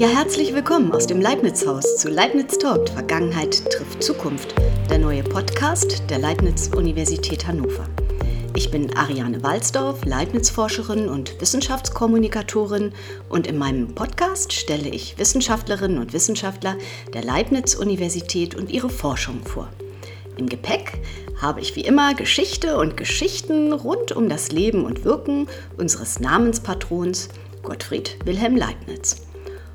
Ja, 0.00 0.08
herzlich 0.08 0.54
willkommen 0.54 0.92
aus 0.92 1.06
dem 1.06 1.20
Leibniz-Haus 1.20 1.98
zu 1.98 2.08
Leibniz 2.08 2.56
Talk, 2.56 2.88
Vergangenheit 2.88 3.70
trifft 3.70 4.02
Zukunft, 4.02 4.54
der 4.88 4.96
neue 4.96 5.22
Podcast 5.22 6.04
der 6.08 6.18
Leibniz-Universität 6.18 7.46
Hannover. 7.46 7.86
Ich 8.56 8.70
bin 8.70 8.96
Ariane 8.96 9.42
Walsdorf, 9.42 10.02
Leibniz-Forscherin 10.06 11.06
und 11.10 11.38
Wissenschaftskommunikatorin 11.38 12.94
und 13.28 13.46
in 13.46 13.58
meinem 13.58 13.94
Podcast 13.94 14.54
stelle 14.54 14.88
ich 14.88 15.18
Wissenschaftlerinnen 15.18 15.98
und 15.98 16.14
Wissenschaftler 16.14 16.76
der 17.12 17.22
Leibniz-Universität 17.22 18.54
und 18.54 18.70
ihre 18.70 18.88
Forschung 18.88 19.44
vor. 19.44 19.68
Im 20.38 20.48
Gepäck 20.48 20.94
habe 21.42 21.60
ich 21.60 21.76
wie 21.76 21.82
immer 21.82 22.14
Geschichte 22.14 22.78
und 22.78 22.96
Geschichten 22.96 23.74
rund 23.74 24.12
um 24.12 24.30
das 24.30 24.50
Leben 24.50 24.86
und 24.86 25.04
Wirken 25.04 25.46
unseres 25.76 26.20
Namenspatrons 26.20 27.28
Gottfried 27.62 28.16
Wilhelm 28.24 28.56
Leibniz. 28.56 29.26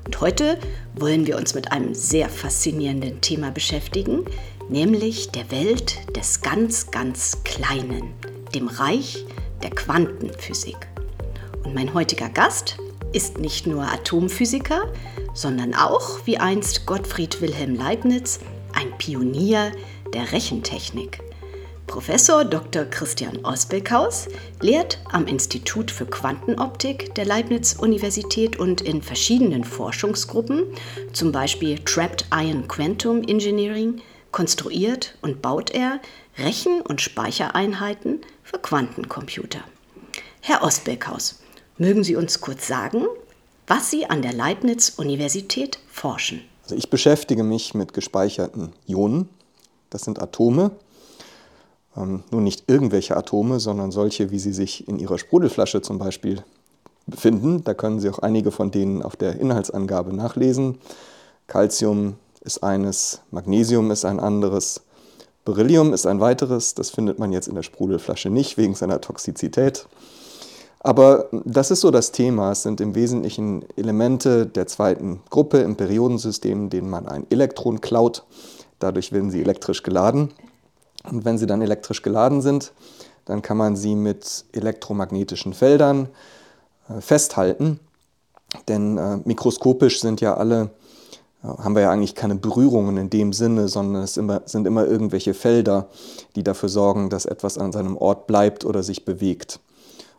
Und 0.06 0.20
heute 0.20 0.56
wollen 0.94 1.26
wir 1.26 1.36
uns 1.36 1.54
mit 1.54 1.72
einem 1.72 1.92
sehr 1.92 2.28
faszinierenden 2.28 3.20
Thema 3.20 3.50
beschäftigen, 3.50 4.24
nämlich 4.68 5.32
der 5.32 5.50
Welt 5.50 5.98
des 6.16 6.42
ganz, 6.42 6.92
ganz 6.92 7.42
Kleinen, 7.42 8.14
dem 8.54 8.68
Reich 8.68 9.26
der 9.64 9.70
Quantenphysik. 9.70 10.76
Und 11.64 11.74
mein 11.74 11.92
heutiger 11.92 12.28
Gast 12.28 12.78
ist 13.12 13.38
nicht 13.38 13.66
nur 13.66 13.82
Atomphysiker, 13.82 14.92
sondern 15.34 15.74
auch, 15.74 16.20
wie 16.24 16.38
einst 16.38 16.86
Gottfried 16.86 17.40
Wilhelm 17.40 17.74
Leibniz, 17.74 18.38
ein 18.74 18.96
Pionier 18.98 19.72
der 20.14 20.30
Rechentechnik. 20.30 21.18
Professor 21.86 22.44
Dr. 22.44 22.84
Christian 22.84 23.44
Osbeckhaus 23.44 24.28
lehrt 24.60 24.98
am 25.12 25.26
Institut 25.26 25.90
für 25.90 26.04
Quantenoptik 26.04 27.14
der 27.14 27.24
Leibniz-Universität 27.24 28.58
und 28.58 28.80
in 28.80 29.02
verschiedenen 29.02 29.64
Forschungsgruppen, 29.64 30.64
zum 31.12 31.32
Beispiel 31.32 31.78
Trapped 31.78 32.26
Ion 32.34 32.66
Quantum 32.66 33.22
Engineering, 33.22 34.02
konstruiert 34.32 35.16
und 35.22 35.40
baut 35.40 35.70
er 35.70 36.00
Rechen- 36.36 36.82
und 36.82 37.00
Speichereinheiten 37.00 38.20
für 38.42 38.58
Quantencomputer. 38.58 39.60
Herr 40.40 40.62
Osbeckhaus, 40.62 41.40
mögen 41.78 42.04
Sie 42.04 42.16
uns 42.16 42.40
kurz 42.40 42.66
sagen, 42.66 43.06
was 43.66 43.90
Sie 43.90 44.06
an 44.06 44.22
der 44.22 44.32
Leibniz-Universität 44.32 45.78
forschen? 45.88 46.42
Also 46.64 46.74
ich 46.74 46.90
beschäftige 46.90 47.44
mich 47.44 47.74
mit 47.74 47.94
gespeicherten 47.94 48.72
Ionen. 48.86 49.28
Das 49.88 50.02
sind 50.02 50.20
Atome, 50.20 50.72
ähm, 51.96 52.22
nur 52.30 52.40
nicht 52.40 52.64
irgendwelche 52.66 53.16
Atome, 53.16 53.60
sondern 53.60 53.90
solche, 53.90 54.30
wie 54.30 54.38
sie 54.38 54.52
sich 54.52 54.86
in 54.88 54.98
ihrer 54.98 55.18
Sprudelflasche 55.18 55.82
zum 55.82 55.98
Beispiel 55.98 56.42
befinden. 57.06 57.62
Da 57.64 57.74
können 57.74 58.00
Sie 58.00 58.10
auch 58.10 58.18
einige 58.18 58.50
von 58.50 58.70
denen 58.70 59.02
auf 59.02 59.16
der 59.16 59.38
Inhaltsangabe 59.38 60.14
nachlesen. 60.14 60.78
Calcium 61.46 62.14
ist 62.40 62.62
eines, 62.62 63.20
Magnesium 63.30 63.90
ist 63.90 64.04
ein 64.04 64.20
anderes, 64.20 64.82
Beryllium 65.44 65.94
ist 65.94 66.06
ein 66.06 66.20
weiteres. 66.20 66.74
Das 66.74 66.90
findet 66.90 67.18
man 67.18 67.32
jetzt 67.32 67.48
in 67.48 67.54
der 67.54 67.62
Sprudelflasche 67.62 68.30
nicht 68.30 68.58
wegen 68.58 68.74
seiner 68.74 69.00
Toxizität. 69.00 69.86
Aber 70.80 71.28
das 71.44 71.70
ist 71.70 71.80
so 71.80 71.90
das 71.90 72.12
Thema. 72.12 72.52
Es 72.52 72.62
sind 72.62 72.80
im 72.80 72.94
Wesentlichen 72.94 73.64
Elemente 73.76 74.46
der 74.46 74.66
zweiten 74.66 75.20
Gruppe 75.30 75.58
im 75.58 75.76
Periodensystem, 75.76 76.70
denen 76.70 76.90
man 76.90 77.08
ein 77.08 77.26
Elektron 77.30 77.80
klaut. 77.80 78.24
Dadurch 78.78 79.12
werden 79.12 79.30
sie 79.30 79.40
elektrisch 79.40 79.82
geladen. 79.82 80.32
Und 81.10 81.24
wenn 81.24 81.38
sie 81.38 81.46
dann 81.46 81.62
elektrisch 81.62 82.02
geladen 82.02 82.42
sind, 82.42 82.72
dann 83.24 83.42
kann 83.42 83.56
man 83.56 83.76
sie 83.76 83.94
mit 83.94 84.44
elektromagnetischen 84.52 85.52
Feldern 85.52 86.08
äh, 86.88 87.00
festhalten. 87.00 87.80
Denn 88.68 88.96
äh, 88.96 89.18
mikroskopisch 89.24 90.00
sind 90.00 90.20
ja 90.20 90.34
alle, 90.34 90.70
äh, 91.42 91.48
haben 91.48 91.74
wir 91.74 91.82
ja 91.82 91.90
eigentlich 91.90 92.14
keine 92.14 92.36
Berührungen 92.36 92.96
in 92.96 93.10
dem 93.10 93.32
Sinne, 93.32 93.68
sondern 93.68 94.02
es 94.02 94.16
immer, 94.16 94.42
sind 94.46 94.66
immer 94.66 94.86
irgendwelche 94.86 95.34
Felder, 95.34 95.88
die 96.36 96.44
dafür 96.44 96.68
sorgen, 96.68 97.10
dass 97.10 97.26
etwas 97.26 97.58
an 97.58 97.72
seinem 97.72 97.96
Ort 97.96 98.26
bleibt 98.26 98.64
oder 98.64 98.82
sich 98.82 99.04
bewegt. 99.04 99.60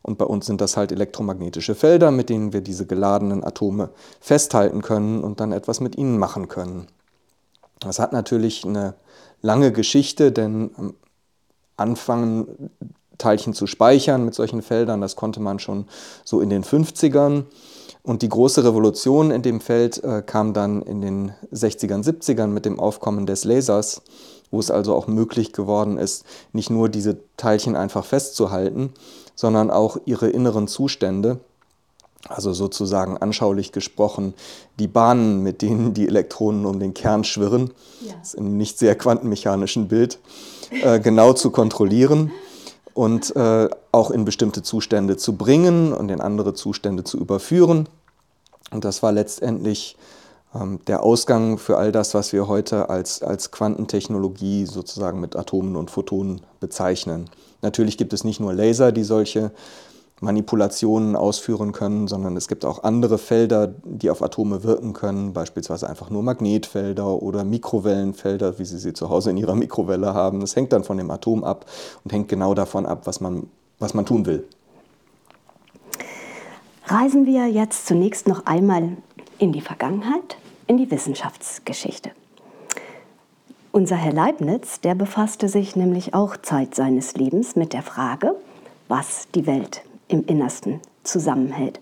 Und 0.01 0.17
bei 0.17 0.25
uns 0.25 0.45
sind 0.45 0.61
das 0.61 0.77
halt 0.77 0.91
elektromagnetische 0.91 1.75
Felder, 1.75 2.11
mit 2.11 2.29
denen 2.29 2.53
wir 2.53 2.61
diese 2.61 2.85
geladenen 2.85 3.43
Atome 3.43 3.89
festhalten 4.21 4.81
können 4.81 5.23
und 5.23 5.39
dann 5.39 5.51
etwas 5.51 5.79
mit 5.79 5.97
ihnen 5.97 6.17
machen 6.17 6.47
können. 6.47 6.87
Das 7.79 7.99
hat 7.99 8.13
natürlich 8.13 8.65
eine 8.65 8.95
lange 9.41 9.71
Geschichte, 9.71 10.31
denn 10.31 10.71
am 10.77 10.93
Anfang 11.75 12.47
Teilchen 13.17 13.53
zu 13.53 13.67
speichern 13.67 14.25
mit 14.25 14.35
solchen 14.35 14.61
Feldern, 14.61 15.01
das 15.01 15.15
konnte 15.15 15.39
man 15.39 15.59
schon 15.59 15.85
so 16.23 16.41
in 16.41 16.49
den 16.49 16.63
50ern. 16.63 17.45
Und 18.03 18.21
die 18.21 18.29
große 18.29 18.63
Revolution 18.63 19.31
in 19.31 19.41
dem 19.41 19.59
Feld 19.59 20.01
äh, 20.03 20.23
kam 20.25 20.53
dann 20.53 20.81
in 20.81 21.01
den 21.01 21.33
60ern, 21.51 22.05
70ern 22.05 22.47
mit 22.47 22.65
dem 22.65 22.79
Aufkommen 22.79 23.25
des 23.25 23.43
Lasers, 23.43 24.01
wo 24.49 24.59
es 24.59 24.71
also 24.71 24.95
auch 24.95 25.07
möglich 25.07 25.51
geworden 25.51 25.97
ist, 25.97 26.23
nicht 26.53 26.69
nur 26.69 26.87
diese 26.87 27.17
Teilchen 27.35 27.75
einfach 27.75 28.05
festzuhalten, 28.05 28.93
sondern 29.35 29.69
auch 29.69 29.97
ihre 30.05 30.29
inneren 30.29 30.67
Zustände 30.67 31.41
also 32.29 32.53
sozusagen 32.53 33.17
anschaulich 33.17 33.71
gesprochen, 33.71 34.33
die 34.79 34.87
Bahnen, 34.87 35.43
mit 35.43 35.61
denen 35.61 35.93
die 35.93 36.07
Elektronen 36.07 36.65
um 36.65 36.79
den 36.79 36.93
Kern 36.93 37.23
schwirren, 37.23 37.71
ja. 38.01 38.13
das 38.19 38.29
ist 38.29 38.33
im 38.35 38.57
nicht 38.57 38.77
sehr 38.77 38.95
quantenmechanischen 38.95 39.87
Bild, 39.87 40.19
äh, 40.83 40.99
genau 40.99 41.33
zu 41.33 41.51
kontrollieren 41.51 42.31
und 42.93 43.35
äh, 43.35 43.69
auch 43.91 44.11
in 44.11 44.25
bestimmte 44.25 44.63
Zustände 44.63 45.17
zu 45.17 45.35
bringen 45.37 45.93
und 45.93 46.09
in 46.09 46.21
andere 46.21 46.53
Zustände 46.53 47.03
zu 47.03 47.17
überführen. 47.17 47.87
Und 48.71 48.83
das 48.83 49.03
war 49.03 49.11
letztendlich 49.11 49.95
ähm, 50.55 50.79
der 50.87 51.03
Ausgang 51.03 51.57
für 51.57 51.77
all 51.77 51.91
das, 51.91 52.13
was 52.13 52.33
wir 52.33 52.47
heute 52.47 52.89
als, 52.89 53.21
als 53.21 53.51
Quantentechnologie 53.51 54.65
sozusagen 54.65 55.19
mit 55.19 55.35
Atomen 55.35 55.75
und 55.75 55.91
Photonen 55.91 56.41
bezeichnen. 56.59 57.29
Natürlich 57.61 57.97
gibt 57.97 58.13
es 58.13 58.23
nicht 58.23 58.39
nur 58.39 58.53
Laser, 58.53 58.91
die 58.91 59.03
solche 59.03 59.51
Manipulationen 60.19 61.15
ausführen 61.15 61.73
können, 61.73 62.07
sondern 62.07 62.35
es 62.37 62.47
gibt 62.47 62.65
auch 62.65 62.83
andere 62.83 63.17
Felder, 63.19 63.67
die 63.83 64.09
auf 64.09 64.23
Atome 64.23 64.63
wirken 64.63 64.93
können, 64.93 65.33
beispielsweise 65.33 65.87
einfach 65.87 66.09
nur 66.09 66.23
Magnetfelder 66.23 67.21
oder 67.21 67.43
Mikrowellenfelder, 67.43 68.57
wie 68.57 68.65
Sie 68.65 68.79
sie 68.79 68.93
zu 68.93 69.09
Hause 69.09 69.29
in 69.29 69.37
Ihrer 69.37 69.53
Mikrowelle 69.53 70.13
haben. 70.13 70.39
Das 70.39 70.55
hängt 70.55 70.73
dann 70.73 70.83
von 70.83 70.97
dem 70.97 71.11
Atom 71.11 71.43
ab 71.43 71.65
und 72.03 72.11
hängt 72.11 72.29
genau 72.29 72.55
davon 72.55 72.87
ab, 72.87 73.01
was 73.05 73.21
man, 73.21 73.47
was 73.77 73.93
man 73.93 74.05
tun 74.05 74.25
will. 74.25 74.47
Reisen 76.85 77.25
wir 77.25 77.47
jetzt 77.47 77.85
zunächst 77.85 78.27
noch 78.27 78.45
einmal 78.45 78.97
in 79.37 79.51
die 79.51 79.61
Vergangenheit, 79.61 80.37
in 80.65 80.77
die 80.77 80.89
Wissenschaftsgeschichte. 80.89 82.11
Unser 83.71 83.97
Herr 83.97 84.13
Leibniz, 84.13 84.81
der 84.81 84.95
befasste 84.95 85.47
sich 85.49 85.75
nämlich 85.75 86.15
auch 86.15 86.37
Zeit 86.37 86.73
seines 86.73 87.13
Lebens 87.13 87.55
mit 87.55 87.73
der 87.73 87.83
Frage, 87.83 88.33
was 88.87 89.27
die 89.35 89.45
Welt 89.45 89.83
im 90.07 90.25
Innersten 90.25 90.79
zusammenhält. 91.03 91.79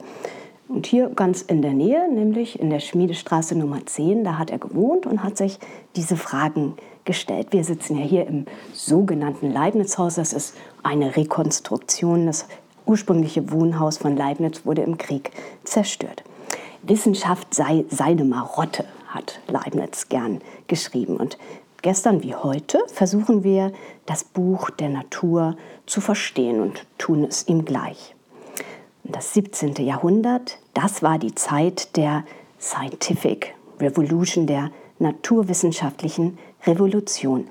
Und 0.68 0.88
hier 0.88 1.09
ganz 1.09 1.44
in 1.44 1.62
der 1.62 1.74
Nähe, 1.74 2.12
nämlich 2.12 2.59
in 2.59 2.72
der 2.72 2.80
Schmiedestraße 2.80 3.56
Nummer 3.56 3.86
10, 3.86 4.24
da 4.24 4.40
hat 4.40 4.50
er 4.50 4.58
gewohnt 4.58 5.06
und 5.06 5.22
hat 5.22 5.38
sich 5.38 5.59
diese 5.96 6.18
Fragen 6.18 6.75
gestellt. 7.06 7.47
Wir 7.52 7.63
sitzen 7.63 7.97
ja 7.97 8.03
hier 8.03 8.25
im 8.25 8.46
sogenannten 8.74 9.52
Leibniz-Haus. 9.52 10.16
Das 10.16 10.34
ist 10.34 10.56
eine 10.81 11.16
Rekonstruktion. 11.16 12.25
Das 12.25 12.47
ursprüngliche 12.88 13.52
Wohnhaus 13.52 14.00
von 14.00 14.18
Leibniz 14.18 14.66
wurde 14.66 14.81
im 14.81 14.97
Krieg 14.97 15.31
zerstört. 15.63 16.24
Wissenschaft 16.81 17.53
sei 17.53 17.86
seine 17.90 18.25
Marotte, 18.25 18.86
hat 19.07 19.40
Leibniz 19.47 20.09
gern 20.09 20.42
geschrieben. 20.68 21.18
Und 21.18 21.38
gestern 21.84 22.24
wie 22.24 22.34
heute 22.34 22.80
versuchen 22.88 23.44
wir, 23.44 23.72
das 24.07 24.24
Buch 24.24 24.72
der 24.72 24.89
Natur 24.89 25.57
zu 25.86 26.01
verstehen 26.01 26.60
und 26.60 26.88
tun 26.98 27.24
es 27.24 27.48
ihm 27.48 27.66
gleich 27.66 28.14
das 29.12 29.34
17. 29.34 29.75
Jahrhundert, 29.86 30.57
das 30.74 31.04
war 31.04 31.19
die 31.19 31.36
Zeit 31.36 31.96
der 31.96 32.24
Scientific 32.60 33.54
Revolution, 33.80 34.48
der 34.48 34.72
naturwissenschaftlichen 35.00 36.38
Revolution. 36.66 37.48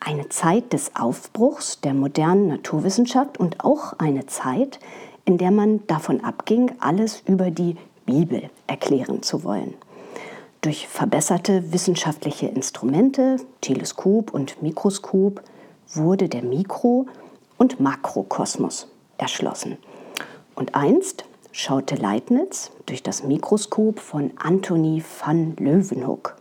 Eine 0.00 0.28
Zeit 0.28 0.72
des 0.72 0.96
Aufbruchs 0.96 1.80
der 1.80 1.94
modernen 1.94 2.48
Naturwissenschaft 2.48 3.38
und 3.38 3.64
auch 3.64 3.94
eine 3.98 4.26
Zeit, 4.26 4.80
in 5.24 5.38
der 5.38 5.50
man 5.50 5.86
davon 5.86 6.24
abging, 6.24 6.72
alles 6.80 7.22
über 7.26 7.50
die 7.50 7.76
Bibel 8.06 8.50
erklären 8.66 9.22
zu 9.22 9.44
wollen. 9.44 9.74
Durch 10.62 10.88
verbesserte 10.88 11.72
wissenschaftliche 11.72 12.46
Instrumente, 12.46 13.36
Teleskop 13.60 14.34
und 14.34 14.62
Mikroskop, 14.62 15.42
wurde 15.94 16.28
der 16.28 16.42
Mikro- 16.42 17.06
und 17.56 17.80
Makrokosmos 17.80 18.88
erschlossen. 19.16 19.78
Und 20.60 20.74
einst 20.74 21.24
schaute 21.52 21.94
Leibniz 21.94 22.70
durch 22.84 23.02
das 23.02 23.24
Mikroskop 23.24 23.98
von 23.98 24.32
Anthony 24.36 25.02
van 25.24 25.56
Leeuwenhoek. 25.58 26.36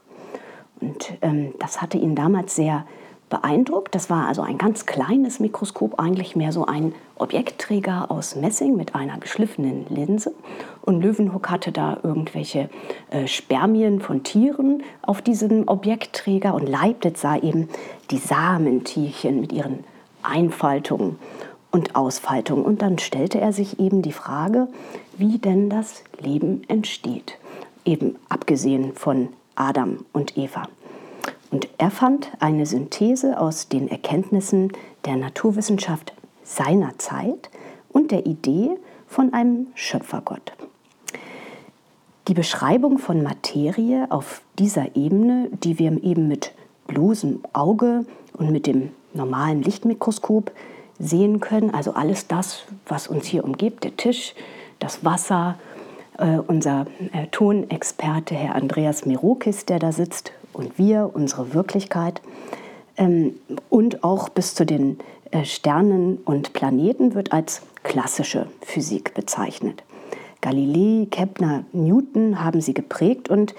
Und 0.81 1.13
ähm, 1.21 1.53
das 1.59 1.81
hatte 1.81 1.97
ihn 1.97 2.15
damals 2.15 2.53
sehr 2.53 2.85
beeindruckt. 3.29 3.95
Das 3.95 4.09
war 4.09 4.27
also 4.27 4.41
ein 4.41 4.57
ganz 4.57 4.85
kleines 4.85 5.39
Mikroskop, 5.39 6.01
eigentlich 6.01 6.35
mehr 6.35 6.51
so 6.51 6.65
ein 6.65 6.93
Objektträger 7.15 8.11
aus 8.11 8.35
Messing 8.35 8.75
mit 8.75 8.93
einer 8.93 9.19
geschliffenen 9.19 9.85
Linse. 9.87 10.33
Und 10.81 11.01
Löwenhoek 11.01 11.49
hatte 11.49 11.71
da 11.71 11.97
irgendwelche 12.03 12.69
äh, 13.11 13.25
Spermien 13.25 14.01
von 14.01 14.23
Tieren 14.23 14.83
auf 15.01 15.21
diesem 15.21 15.65
Objektträger 15.69 16.55
und 16.55 16.67
Leibniz 16.67 17.21
sah 17.21 17.37
eben 17.37 17.69
die 18.11 18.17
Samentierchen 18.17 19.39
mit 19.39 19.53
ihren 19.53 19.85
Einfaltungen 20.23 21.17
und 21.71 21.95
Ausfaltungen. 21.95 22.63
Und 22.63 22.81
dann 22.81 22.97
stellte 22.99 23.39
er 23.39 23.53
sich 23.53 23.79
eben 23.79 24.01
die 24.01 24.11
Frage, 24.11 24.67
wie 25.17 25.37
denn 25.37 25.69
das 25.69 26.03
Leben 26.19 26.61
entsteht, 26.67 27.37
eben 27.85 28.15
abgesehen 28.29 28.93
von 28.93 29.29
Adam 29.55 30.05
und 30.13 30.37
Eva. 30.37 30.67
Und 31.51 31.67
er 31.77 31.91
fand 31.91 32.29
eine 32.39 32.65
Synthese 32.65 33.39
aus 33.39 33.67
den 33.69 33.87
Erkenntnissen 33.89 34.71
der 35.05 35.15
Naturwissenschaft 35.15 36.13
seiner 36.43 36.97
Zeit 36.97 37.49
und 37.89 38.11
der 38.11 38.25
Idee 38.25 38.71
von 39.07 39.33
einem 39.33 39.67
Schöpfergott. 39.73 40.53
Die 42.27 42.35
Beschreibung 42.35 42.99
von 42.99 43.23
Materie 43.23 44.05
auf 44.11 44.43
dieser 44.59 44.95
Ebene, 44.95 45.49
die 45.63 45.79
wir 45.79 46.03
eben 46.03 46.27
mit 46.27 46.53
bloßem 46.85 47.41
Auge 47.53 48.05
und 48.33 48.51
mit 48.51 48.67
dem 48.67 48.89
normalen 49.13 49.63
Lichtmikroskop 49.63 50.51
sehen 50.99 51.39
können, 51.39 51.73
also 51.73 51.93
alles 51.93 52.27
das, 52.27 52.63
was 52.85 53.07
uns 53.07 53.25
hier 53.25 53.43
umgibt, 53.43 53.83
der 53.83 53.95
Tisch, 53.95 54.35
das 54.79 55.03
Wasser, 55.03 55.57
äh, 56.17 56.37
unser 56.45 56.85
äh, 57.13 57.27
Tonexperte 57.27 58.35
Herr 58.35 58.55
Andreas 58.55 59.05
Merokis, 59.05 59.65
der 59.65 59.79
da 59.79 59.91
sitzt, 59.91 60.33
und 60.53 60.77
wir, 60.77 61.11
unsere 61.13 61.53
Wirklichkeit. 61.53 62.21
Ähm, 62.97 63.35
und 63.69 64.03
auch 64.03 64.29
bis 64.29 64.55
zu 64.55 64.65
den 64.65 64.99
äh, 65.31 65.45
Sternen 65.45 66.17
und 66.25 66.53
Planeten 66.53 67.15
wird 67.15 67.31
als 67.31 67.61
klassische 67.83 68.47
Physik 68.61 69.13
bezeichnet. 69.13 69.83
Galilei, 70.41 71.07
Kepler, 71.09 71.63
Newton 71.71 72.43
haben 72.43 72.61
sie 72.61 72.73
geprägt 72.73 73.29
und 73.29 73.53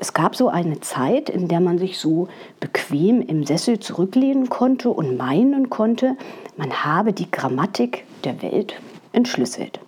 es 0.00 0.14
gab 0.14 0.34
so 0.34 0.48
eine 0.48 0.80
Zeit, 0.80 1.28
in 1.28 1.46
der 1.46 1.60
man 1.60 1.78
sich 1.78 1.98
so 1.98 2.28
bequem 2.58 3.20
im 3.20 3.44
Sessel 3.44 3.78
zurücklehnen 3.78 4.48
konnte 4.48 4.88
und 4.88 5.18
meinen 5.18 5.68
konnte, 5.68 6.16
man 6.56 6.84
habe 6.84 7.12
die 7.12 7.30
Grammatik 7.30 8.04
der 8.24 8.40
Welt 8.42 8.74
entschlüsselt. 9.12 9.78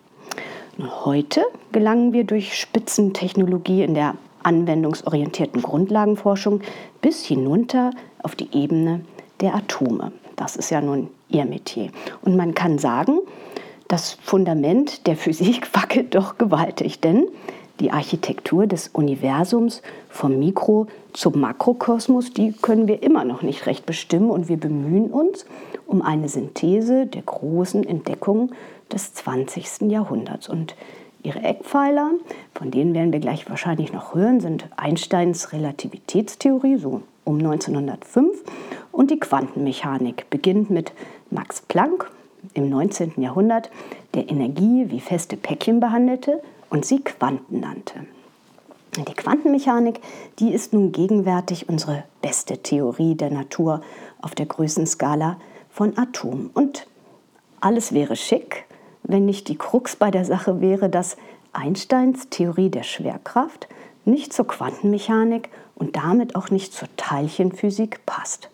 Heute 1.05 1.43
gelangen 1.73 2.13
wir 2.13 2.25
durch 2.25 2.59
Spitzentechnologie 2.59 3.83
in 3.83 3.95
der 3.95 4.15
anwendungsorientierten 4.43 5.63
Grundlagenforschung 5.63 6.61
bis 7.01 7.25
hinunter 7.25 7.91
auf 8.23 8.37
die 8.37 8.49
Ebene 8.53 9.01
der 9.41 9.55
Atome. 9.55 10.13
Das 10.37 10.57
ist 10.57 10.71
ja 10.71 10.83
nun 10.83 11.09
ihr 11.29 11.47
Metier. 11.47 11.91
Und 12.23 12.37
man 12.37 12.55
kann 12.55 12.79
sagen, 12.79 13.19
das 13.89 14.13
Fundament 14.23 15.07
der 15.07 15.17
Physik 15.17 15.75
wackelt 15.75 16.15
doch 16.15 16.37
gewaltig, 16.37 17.01
denn 17.01 17.29
die 17.83 17.91
Architektur 17.91 18.69
des 18.69 18.89
Universums 18.93 19.83
vom 20.09 20.39
Mikro 20.39 20.87
zum 21.13 21.41
Makrokosmos, 21.41 22.33
die 22.33 22.53
können 22.53 22.87
wir 22.87 23.03
immer 23.03 23.25
noch 23.25 23.43
nicht 23.43 23.67
recht 23.67 23.85
bestimmen 23.87 24.31
und 24.31 24.49
wir 24.49 24.57
bemühen 24.57 25.11
uns 25.11 25.45
um 25.87 26.01
eine 26.01 26.29
Synthese 26.29 27.07
der 27.07 27.23
großen 27.23 27.85
Entdeckungen 27.85 28.55
des 28.93 29.13
20. 29.15 29.91
Jahrhunderts. 29.91 30.49
Und 30.49 30.77
Ihre 31.25 31.41
Eckpfeiler, 31.43 32.13
von 32.55 32.71
denen 32.71 32.95
werden 32.95 33.13
wir 33.13 33.21
gleich 33.21 33.51
wahrscheinlich 33.51 33.93
noch 33.93 34.15
hören, 34.15 34.41
sind 34.41 34.69
Einsteins 34.77 35.53
Relativitätstheorie, 35.53 36.77
so 36.77 37.03
um 37.25 37.39
1905, 37.39 38.43
und 38.93 39.11
die 39.11 39.19
Quantenmechanik, 39.19 40.31
beginnt 40.31 40.71
mit 40.71 40.93
Max 41.31 41.61
Planck 41.63 42.11
im 42.55 42.69
19. 42.69 43.15
Jahrhundert, 43.17 43.71
der 44.15 44.29
Energie 44.31 44.87
wie 44.89 45.01
feste 45.01 45.37
Päckchen 45.37 45.81
behandelte 45.81 46.41
und 46.73 46.87
sie 46.87 47.01
Quanten 47.01 47.61
nannte. 47.61 48.07
Die 48.97 49.15
Quantenmechanik, 49.15 50.01
die 50.39 50.53
ist 50.53 50.73
nun 50.73 50.91
gegenwärtig 50.91 51.69
unsere 51.69 52.05
beste 52.23 52.59
Theorie 52.59 53.15
der 53.15 53.31
Natur 53.31 53.83
auf 54.23 54.35
der 54.35 54.47
Größenskala 54.47 55.39
von 55.71 55.97
Atomen. 55.99 56.51
Und 56.53 56.87
alles 57.61 57.93
wäre 57.93 58.17
schick, 58.17 58.65
wenn 59.03 59.27
nicht 59.27 59.49
die 59.49 59.57
Krux 59.57 59.97
bei 59.97 60.11
der 60.11 60.25
Sache 60.25 60.63
wäre, 60.63 60.89
dass 60.89 61.19
Einsteins 61.53 62.31
Theorie 62.31 62.71
der 62.71 62.85
Schwerkraft 62.85 63.69
nicht 64.07 64.33
zur 64.33 64.47
Quantenmechanik 64.47 65.51
und 65.75 65.97
damit 65.97 66.35
auch 66.37 66.49
nicht 66.49 66.73
zur 66.73 66.89
Teilchenphysik 66.97 68.05
passt. 68.07 68.49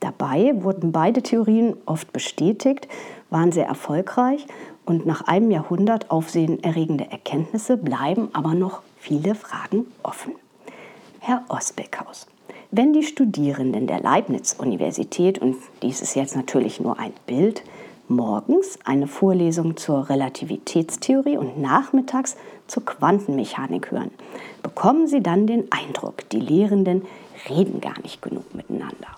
Dabei 0.00 0.52
wurden 0.62 0.92
beide 0.92 1.22
Theorien 1.22 1.74
oft 1.86 2.12
bestätigt, 2.12 2.86
waren 3.30 3.50
sehr 3.50 3.66
erfolgreich 3.66 4.46
und 4.86 5.04
nach 5.04 5.22
einem 5.22 5.50
Jahrhundert 5.50 6.10
aufsehenerregende 6.10 7.10
Erkenntnisse 7.10 7.76
bleiben 7.76 8.30
aber 8.32 8.54
noch 8.54 8.82
viele 8.98 9.34
Fragen 9.34 9.86
offen. 10.02 10.32
Herr 11.18 11.42
Osbeckhaus, 11.48 12.26
wenn 12.70 12.92
die 12.92 13.02
Studierenden 13.02 13.86
der 13.86 14.00
Leibniz-Universität, 14.00 15.38
und 15.38 15.56
dies 15.82 16.00
ist 16.00 16.14
jetzt 16.14 16.36
natürlich 16.36 16.80
nur 16.80 16.98
ein 16.98 17.12
Bild, 17.26 17.62
morgens 18.08 18.78
eine 18.84 19.08
Vorlesung 19.08 19.76
zur 19.76 20.08
Relativitätstheorie 20.08 21.36
und 21.36 21.60
nachmittags 21.60 22.36
zur 22.68 22.84
Quantenmechanik 22.84 23.90
hören, 23.90 24.10
bekommen 24.62 25.08
Sie 25.08 25.20
dann 25.20 25.46
den 25.46 25.70
Eindruck, 25.72 26.28
die 26.30 26.40
Lehrenden 26.40 27.02
reden 27.48 27.80
gar 27.80 28.00
nicht 28.02 28.22
genug 28.22 28.54
miteinander. 28.54 29.08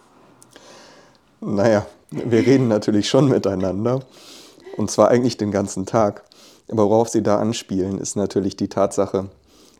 Naja, 1.41 1.87
wir 2.11 2.47
reden 2.47 2.69
natürlich 2.69 3.09
schon 3.09 3.29
miteinander 3.29 4.00
und 4.79 4.91
zwar 4.91 5.09
eigentlich 5.09 5.37
den 5.37 5.51
ganzen 5.51 5.87
Tag. 5.87 6.25
Aber 6.71 6.89
worauf 6.89 7.09
Sie 7.09 7.23
da 7.23 7.39
anspielen, 7.39 7.99
ist 7.99 8.17
natürlich 8.17 8.57
die 8.57 8.69
Tatsache, 8.69 9.29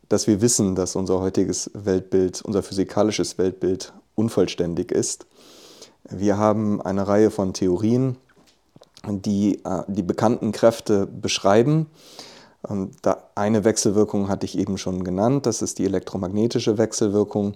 dass 0.09 0.27
wir 0.27 0.41
wissen, 0.41 0.75
dass 0.75 0.97
unser 0.97 1.21
heutiges 1.21 1.71
Weltbild, 1.75 2.43
unser 2.43 2.63
physikalisches 2.63 3.39
Weltbild 3.39 3.93
unvollständig 4.15 4.91
ist. 4.91 5.27
Wir 6.11 6.39
haben 6.39 6.81
eine 6.81 7.07
Reihe 7.07 7.31
von 7.31 7.53
Theorien, 7.53 8.17
die 9.07 9.63
äh, 9.65 9.83
die 9.87 10.03
bekannten 10.03 10.53
Kräfte 10.53 11.07
beschreiben. 11.07 11.87
Ähm, 12.69 12.91
eine 13.35 13.65
Wechselwirkung 13.65 14.29
hatte 14.29 14.47
ich 14.47 14.59
eben 14.59 14.79
schon 14.79 15.05
genannt, 15.05 15.47
das 15.47 15.63
ist 15.63 15.79
die 15.79 15.85
elektromagnetische 15.85 16.79
Wechselwirkung, 16.79 17.55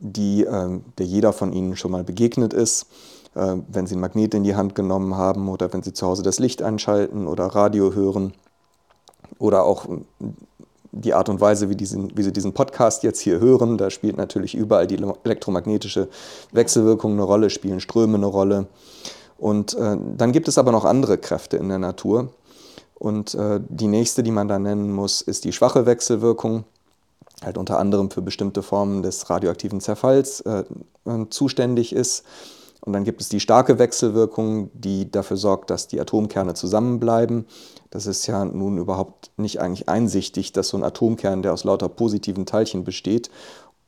die 0.00 0.44
äh, 0.44 0.80
der 0.98 1.06
jeder 1.06 1.32
von 1.32 1.52
Ihnen 1.52 1.76
schon 1.76 1.92
mal 1.92 2.04
begegnet 2.04 2.52
ist, 2.52 2.86
wenn 3.36 3.86
Sie 3.86 3.96
ein 3.96 4.00
Magnet 4.00 4.34
in 4.34 4.44
die 4.44 4.56
Hand 4.56 4.74
genommen 4.74 5.16
haben 5.16 5.48
oder 5.48 5.72
wenn 5.72 5.82
Sie 5.82 5.92
zu 5.92 6.06
Hause 6.06 6.22
das 6.22 6.38
Licht 6.38 6.62
einschalten 6.62 7.26
oder 7.26 7.46
Radio 7.46 7.92
hören 7.92 8.32
oder 9.38 9.64
auch 9.64 9.86
die 10.92 11.14
Art 11.14 11.28
und 11.28 11.40
Weise, 11.40 11.68
wie, 11.68 11.76
diesen, 11.76 12.16
wie 12.16 12.22
Sie 12.22 12.32
diesen 12.32 12.54
Podcast 12.54 13.02
jetzt 13.02 13.20
hier 13.20 13.38
hören. 13.38 13.76
Da 13.76 13.90
spielt 13.90 14.16
natürlich 14.16 14.54
überall 14.54 14.86
die 14.86 14.96
elektromagnetische 15.24 16.08
Wechselwirkung 16.52 17.12
eine 17.12 17.22
Rolle, 17.22 17.50
spielen 17.50 17.80
Ströme 17.80 18.16
eine 18.16 18.26
Rolle. 18.26 18.66
Und 19.38 19.74
äh, 19.74 19.96
dann 20.16 20.32
gibt 20.32 20.48
es 20.48 20.58
aber 20.58 20.72
noch 20.72 20.84
andere 20.84 21.18
Kräfte 21.18 21.58
in 21.58 21.68
der 21.68 21.78
Natur. 21.78 22.30
Und 22.94 23.34
äh, 23.34 23.60
die 23.68 23.88
nächste, 23.88 24.22
die 24.22 24.30
man 24.30 24.48
da 24.48 24.58
nennen 24.58 24.90
muss, 24.90 25.20
ist 25.20 25.44
die 25.44 25.52
schwache 25.52 25.84
Wechselwirkung, 25.84 26.64
halt 27.44 27.58
unter 27.58 27.78
anderem 27.78 28.10
für 28.10 28.22
bestimmte 28.22 28.62
Formen 28.62 29.02
des 29.02 29.28
radioaktiven 29.28 29.80
Zerfalls 29.80 30.40
äh, 30.40 30.64
äh 31.04 31.26
zuständig 31.28 31.94
ist. 31.94 32.24
Und 32.86 32.92
dann 32.92 33.02
gibt 33.02 33.20
es 33.20 33.28
die 33.28 33.40
starke 33.40 33.80
Wechselwirkung, 33.80 34.70
die 34.72 35.10
dafür 35.10 35.36
sorgt, 35.36 35.70
dass 35.70 35.88
die 35.88 36.00
Atomkerne 36.00 36.54
zusammenbleiben. 36.54 37.46
Das 37.90 38.06
ist 38.06 38.28
ja 38.28 38.44
nun 38.44 38.78
überhaupt 38.78 39.32
nicht 39.36 39.60
eigentlich 39.60 39.88
einsichtig, 39.88 40.52
dass 40.52 40.68
so 40.68 40.76
ein 40.76 40.84
Atomkern, 40.84 41.42
der 41.42 41.52
aus 41.52 41.64
lauter 41.64 41.88
positiven 41.88 42.46
Teilchen 42.46 42.84
besteht 42.84 43.28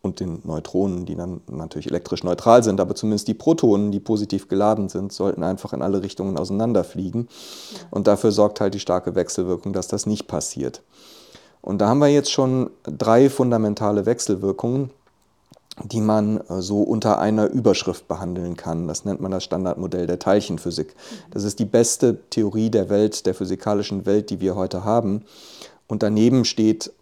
und 0.02 0.18
den 0.18 0.40
Neutronen, 0.42 1.06
die 1.06 1.14
dann 1.14 1.42
natürlich 1.48 1.86
elektrisch 1.86 2.24
neutral 2.24 2.64
sind, 2.64 2.80
aber 2.80 2.96
zumindest 2.96 3.28
die 3.28 3.34
Protonen, 3.34 3.92
die 3.92 4.00
positiv 4.00 4.48
geladen 4.48 4.88
sind, 4.88 5.12
sollten 5.12 5.44
einfach 5.44 5.72
in 5.72 5.82
alle 5.82 6.02
Richtungen 6.02 6.36
auseinanderfliegen. 6.36 7.28
Und 7.92 8.08
dafür 8.08 8.32
sorgt 8.32 8.60
halt 8.60 8.74
die 8.74 8.80
starke 8.80 9.14
Wechselwirkung, 9.14 9.72
dass 9.72 9.86
das 9.86 10.06
nicht 10.06 10.26
passiert. 10.26 10.82
Und 11.60 11.78
da 11.78 11.88
haben 11.88 11.98
wir 11.98 12.08
jetzt 12.08 12.32
schon 12.32 12.70
drei 12.82 13.30
fundamentale 13.30 14.06
Wechselwirkungen, 14.06 14.90
die 15.84 16.00
man 16.00 16.38
äh, 16.48 16.60
so 16.62 16.82
unter 16.82 17.18
einer 17.18 17.48
Überschrift 17.48 18.08
behandeln 18.08 18.56
kann. 18.56 18.88
Das 18.88 19.04
nennt 19.04 19.20
man 19.20 19.30
das 19.30 19.44
Standardmodell 19.44 20.06
der 20.06 20.18
Teilchenphysik. 20.18 20.94
Das 21.30 21.44
ist 21.44 21.58
die 21.58 21.64
beste 21.64 22.18
Theorie 22.30 22.70
der 22.70 22.88
Welt, 22.88 23.26
der 23.26 23.34
physikalischen 23.34 24.06
Welt, 24.06 24.30
die 24.30 24.40
wir 24.40 24.56
heute 24.56 24.84
haben. 24.84 25.24
Und 25.86 26.02
daneben 26.02 26.44
steht 26.44 26.92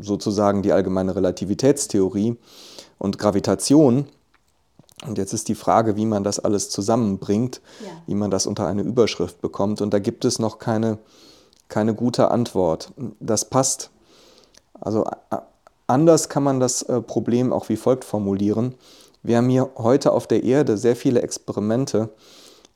sozusagen 0.00 0.62
die 0.62 0.72
allgemeine 0.72 1.14
Relativitätstheorie 1.14 2.36
und 2.98 3.18
Gravitation. 3.18 4.06
Und 5.06 5.18
jetzt 5.18 5.34
ist 5.34 5.48
die 5.48 5.54
Frage, 5.54 5.96
wie 5.96 6.06
man 6.06 6.24
das 6.24 6.38
alles 6.38 6.70
zusammenbringt, 6.70 7.60
ja. 7.84 7.90
wie 8.06 8.14
man 8.14 8.30
das 8.30 8.46
unter 8.46 8.66
eine 8.66 8.82
Überschrift 8.82 9.40
bekommt. 9.40 9.80
Und 9.80 9.92
da 9.92 9.98
gibt 9.98 10.24
es 10.24 10.38
noch 10.38 10.58
keine, 10.58 10.98
keine 11.68 11.94
gute 11.94 12.30
Antwort. 12.30 12.92
Das 13.20 13.44
passt. 13.44 13.90
Also 14.80 15.04
anders 15.86 16.28
kann 16.28 16.42
man 16.42 16.60
das 16.60 16.82
äh, 16.82 17.00
Problem 17.00 17.52
auch 17.52 17.68
wie 17.68 17.76
folgt 17.76 18.04
formulieren. 18.04 18.74
Wir 19.22 19.38
haben 19.38 19.48
hier 19.48 19.70
heute 19.76 20.12
auf 20.12 20.26
der 20.26 20.44
Erde 20.44 20.76
sehr 20.76 20.96
viele 20.96 21.22
Experimente, 21.22 22.10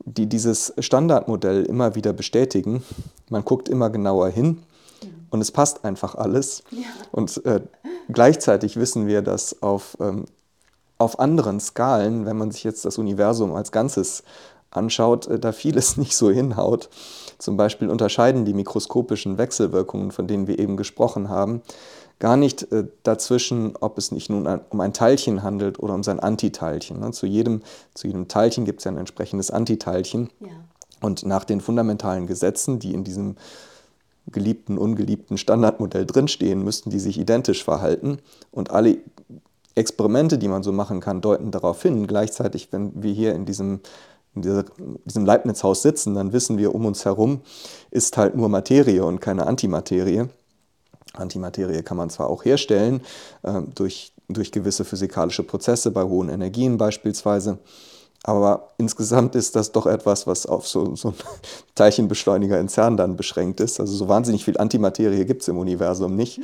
die 0.04 0.26
dieses 0.26 0.72
Standardmodell 0.78 1.64
immer 1.64 1.94
wieder 1.94 2.12
bestätigen. 2.12 2.82
Man 3.28 3.44
guckt 3.44 3.68
immer 3.68 3.90
genauer 3.90 4.30
hin 4.30 4.62
und 5.30 5.40
es 5.40 5.52
passt 5.52 5.84
einfach 5.84 6.14
alles. 6.14 6.62
Ja. 6.70 6.88
Und 7.12 7.44
äh, 7.44 7.60
gleichzeitig 8.12 8.76
wissen 8.76 9.06
wir, 9.06 9.22
dass 9.22 9.62
auf, 9.62 9.96
ähm, 10.00 10.24
auf 10.98 11.18
anderen 11.18 11.60
Skalen, 11.60 12.26
wenn 12.26 12.36
man 12.36 12.50
sich 12.50 12.64
jetzt 12.64 12.84
das 12.84 12.98
Universum 12.98 13.54
als 13.54 13.72
Ganzes 13.72 14.24
anschaut, 14.70 15.26
äh, 15.28 15.38
da 15.38 15.52
vieles 15.52 15.96
nicht 15.98 16.16
so 16.16 16.30
hinhaut. 16.30 16.88
Zum 17.38 17.56
Beispiel 17.56 17.88
unterscheiden 17.88 18.44
die 18.44 18.54
mikroskopischen 18.54 19.38
Wechselwirkungen, 19.38 20.10
von 20.10 20.26
denen 20.26 20.46
wir 20.46 20.58
eben 20.58 20.76
gesprochen 20.76 21.28
haben, 21.28 21.62
gar 22.20 22.36
nicht 22.36 22.70
äh, 22.70 22.84
dazwischen, 23.02 23.74
ob 23.80 23.98
es 23.98 24.12
nicht 24.12 24.30
nun 24.30 24.46
ein, 24.46 24.60
um 24.70 24.80
ein 24.80 24.92
Teilchen 24.92 25.42
handelt 25.42 25.80
oder 25.80 25.94
um 25.94 26.04
sein 26.04 26.20
Antiteilchen. 26.20 27.00
Ne? 27.00 27.10
Zu, 27.10 27.26
jedem, 27.26 27.62
zu 27.94 28.06
jedem 28.06 28.28
Teilchen 28.28 28.64
gibt 28.64 28.80
es 28.80 28.84
ja 28.84 28.92
ein 28.92 28.98
entsprechendes 28.98 29.50
Antiteilchen. 29.50 30.30
Ja. 30.40 30.48
Und 31.00 31.24
nach 31.24 31.44
den 31.44 31.60
fundamentalen 31.60 32.26
Gesetzen, 32.26 32.78
die 32.78 32.94
in 32.94 33.04
diesem 33.04 33.36
geliebten, 34.30 34.78
ungeliebten 34.78 35.38
Standardmodell 35.38 36.06
drinstehen, 36.06 36.62
müssten 36.62 36.90
die 36.90 37.00
sich 37.00 37.18
identisch 37.18 37.64
verhalten. 37.64 38.18
Und 38.52 38.70
alle 38.70 38.98
Experimente, 39.74 40.36
die 40.36 40.48
man 40.48 40.62
so 40.62 40.72
machen 40.72 41.00
kann, 41.00 41.22
deuten 41.22 41.50
darauf 41.50 41.82
hin. 41.82 42.06
Gleichzeitig, 42.06 42.68
wenn 42.70 43.02
wir 43.02 43.12
hier 43.12 43.34
in 43.34 43.46
diesem 43.46 43.80
in 44.34 44.42
dieser, 44.42 44.64
diesem 45.04 45.24
Leibniz-Haus 45.24 45.82
sitzen, 45.82 46.14
dann 46.14 46.32
wissen 46.32 46.56
wir, 46.56 46.72
um 46.72 46.86
uns 46.86 47.04
herum 47.04 47.40
ist 47.90 48.16
halt 48.16 48.36
nur 48.36 48.48
Materie 48.48 49.04
und 49.04 49.20
keine 49.20 49.46
Antimaterie. 49.46 50.28
Antimaterie 51.14 51.82
kann 51.82 51.96
man 51.96 52.10
zwar 52.10 52.28
auch 52.28 52.44
herstellen 52.44 53.02
äh, 53.42 53.62
durch, 53.74 54.12
durch 54.28 54.52
gewisse 54.52 54.84
physikalische 54.84 55.42
Prozesse 55.42 55.90
bei 55.90 56.02
hohen 56.02 56.28
Energien 56.28 56.76
beispielsweise, 56.78 57.58
aber 58.22 58.68
insgesamt 58.76 59.34
ist 59.34 59.56
das 59.56 59.72
doch 59.72 59.86
etwas, 59.86 60.26
was 60.26 60.44
auf 60.44 60.68
so, 60.68 60.94
so 60.94 61.08
einen 61.08 61.16
Teilchenbeschleuniger 61.74 62.60
in 62.60 62.68
CERN 62.68 62.98
dann 62.98 63.16
beschränkt 63.16 63.60
ist. 63.60 63.80
Also 63.80 63.94
so 63.94 64.08
wahnsinnig 64.08 64.44
viel 64.44 64.58
Antimaterie 64.58 65.24
gibt 65.24 65.42
es 65.42 65.48
im 65.48 65.56
Universum 65.56 66.16
nicht. 66.16 66.38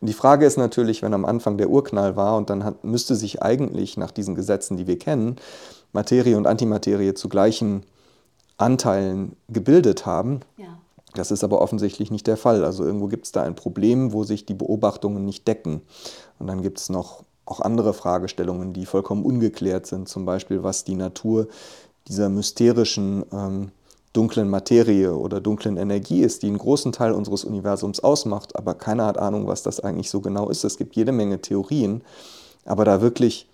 Und 0.00 0.08
die 0.08 0.12
Frage 0.12 0.44
ist 0.44 0.58
natürlich, 0.58 1.02
wenn 1.02 1.14
am 1.14 1.24
Anfang 1.24 1.56
der 1.56 1.70
Urknall 1.70 2.16
war 2.16 2.36
und 2.36 2.50
dann 2.50 2.64
hat, 2.64 2.82
müsste 2.82 3.14
sich 3.14 3.42
eigentlich 3.42 3.96
nach 3.96 4.10
diesen 4.10 4.34
Gesetzen, 4.34 4.76
die 4.76 4.88
wir 4.88 4.98
kennen, 4.98 5.36
Materie 5.92 6.36
und 6.36 6.48
Antimaterie 6.48 7.14
zu 7.14 7.28
gleichen 7.28 7.84
Anteilen 8.58 9.36
gebildet 9.48 10.06
haben. 10.06 10.40
Ja. 10.56 10.79
Das 11.14 11.30
ist 11.30 11.42
aber 11.42 11.60
offensichtlich 11.60 12.10
nicht 12.10 12.26
der 12.26 12.36
Fall. 12.36 12.64
Also 12.64 12.84
irgendwo 12.84 13.08
gibt 13.08 13.26
es 13.26 13.32
da 13.32 13.42
ein 13.42 13.56
Problem, 13.56 14.12
wo 14.12 14.24
sich 14.24 14.46
die 14.46 14.54
Beobachtungen 14.54 15.24
nicht 15.24 15.46
decken. 15.48 15.82
Und 16.38 16.46
dann 16.46 16.62
gibt 16.62 16.78
es 16.78 16.88
noch 16.88 17.24
auch 17.44 17.60
andere 17.60 17.94
Fragestellungen, 17.94 18.72
die 18.72 18.86
vollkommen 18.86 19.24
ungeklärt 19.24 19.86
sind, 19.86 20.08
zum 20.08 20.24
Beispiel 20.24 20.62
was 20.62 20.84
die 20.84 20.94
Natur 20.94 21.48
dieser 22.06 22.28
mysterischen 22.28 23.24
ähm, 23.32 23.72
dunklen 24.12 24.48
Materie 24.48 25.14
oder 25.14 25.40
dunklen 25.40 25.76
Energie 25.76 26.20
ist, 26.22 26.42
die 26.42 26.48
einen 26.48 26.58
großen 26.58 26.92
Teil 26.92 27.12
unseres 27.12 27.44
Universums 27.44 28.00
ausmacht, 28.00 28.56
aber 28.56 28.74
keiner 28.74 29.06
hat 29.06 29.18
Ahnung, 29.18 29.46
was 29.46 29.62
das 29.62 29.80
eigentlich 29.80 30.10
so 30.10 30.20
genau 30.20 30.48
ist. 30.48 30.64
Es 30.64 30.78
gibt 30.78 30.96
jede 30.96 31.12
Menge 31.12 31.40
Theorien, 31.40 32.02
aber 32.64 32.84
da 32.84 33.00
wirklich 33.00 33.48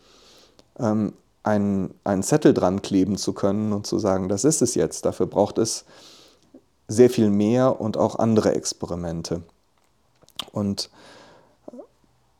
ähm, 0.79 1.13
einen, 1.43 1.95
einen 2.05 2.23
Zettel 2.23 2.55
dran 2.55 2.83
kleben 2.83 3.17
zu 3.17 3.33
können 3.33 3.73
und 3.73 3.87
zu 3.87 3.99
sagen, 3.99 4.29
das 4.29 4.45
ist 4.45 4.63
es 4.63 4.75
jetzt, 4.75 5.05
dafür 5.05 5.27
braucht 5.27 5.59
es 5.59 5.85
sehr 6.89 7.11
viel 7.11 7.31
mehr 7.31 7.81
und 7.81 7.97
auch 7.97 8.19
andere 8.19 8.55
Experimente. 8.55 9.43
Und 10.53 10.91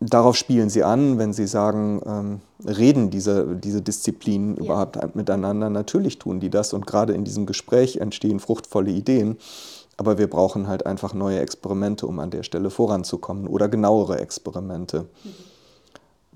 darauf 0.01 0.37
spielen 0.37 0.71
sie 0.71 0.85
an, 0.85 1.19
wenn 1.19 1.33
sie 1.33 1.47
sagen, 1.47 2.01
ähm, 2.07 2.41
reden 2.67 3.11
diese, 3.11 3.57
diese 3.57 3.83
Disziplinen 3.83 4.57
ja. 4.57 4.65
überhaupt 4.65 5.15
miteinander. 5.15 5.71
Natürlich 5.71 6.19
tun 6.19 6.41
die 6.41 6.51
das 6.51 6.73
und 6.73 6.87
gerade 6.87 7.13
in 7.13 7.25
diesem 7.25 7.47
Gespräch 7.47 7.97
entstehen 7.97 8.41
fruchtvolle 8.41 8.91
Ideen. 8.91 9.39
Aber 9.97 10.19
wir 10.19 10.29
brauchen 10.29 10.69
halt 10.69 10.85
einfach 10.85 11.15
neue 11.15 11.41
Experimente, 11.41 12.07
um 12.07 12.21
an 12.21 12.31
der 12.31 12.43
Stelle 12.43 12.69
voranzukommen 12.69 13.47
oder 13.47 13.69
genauere 13.69 14.19
Experimente. 14.19 15.07
Mhm. 15.25 15.31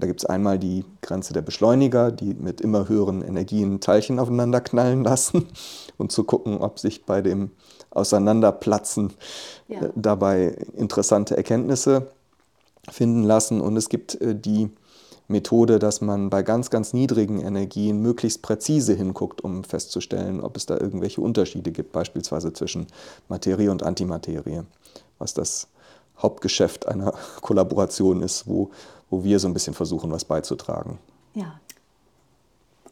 Da 0.01 0.07
gibt 0.07 0.21
es 0.21 0.25
einmal 0.25 0.59
die 0.59 0.87
Grenze 1.03 1.35
der 1.35 1.43
Beschleuniger, 1.43 2.11
die 2.11 2.33
mit 2.33 2.63
immer 2.63 2.89
höheren 2.89 3.21
Energien 3.21 3.81
Teilchen 3.81 4.19
aufeinander 4.19 4.63
knallen 4.63 5.05
lassen 5.05 5.47
und 5.99 6.11
zu 6.11 6.25
gucken, 6.25 6.59
ob 6.59 6.79
sich 6.79 7.05
bei 7.05 7.21
dem 7.21 7.51
Auseinanderplatzen 7.91 9.13
ja. 9.69 9.83
äh, 9.83 9.91
dabei 9.95 10.57
interessante 10.77 11.37
Erkenntnisse 11.37 12.11
finden 12.89 13.23
lassen. 13.23 13.61
Und 13.61 13.77
es 13.77 13.89
gibt 13.89 14.21
äh, 14.21 14.35
die 14.35 14.71
Methode, 15.31 15.79
dass 15.79 16.01
man 16.01 16.29
bei 16.29 16.43
ganz, 16.43 16.71
ganz 16.71 16.93
niedrigen 16.93 17.41
Energien 17.41 18.03
möglichst 18.03 18.43
präzise 18.43 18.95
hinguckt, 18.95 19.43
um 19.43 19.65
festzustellen, 19.65 20.41
ob 20.41 20.57
es 20.57 20.67
da 20.67 20.79
irgendwelche 20.79 21.21
Unterschiede 21.21 21.71
gibt, 21.71 21.93
beispielsweise 21.93 22.53
zwischen 22.53 22.89
Materie 23.29 23.71
und 23.71 23.83
Antimaterie, 23.83 24.63
was 25.19 25.33
das 25.33 25.69
Hauptgeschäft 26.19 26.87
einer 26.89 27.15
Kollaboration 27.41 28.23
ist, 28.23 28.47
wo, 28.47 28.71
wo 29.09 29.25
wir 29.25 29.39
so 29.39 29.49
ein 29.49 29.55
bisschen 29.55 29.75
versuchen, 29.75 30.11
was 30.11 30.25
beizutragen. 30.25 30.99
Ja. 31.35 31.61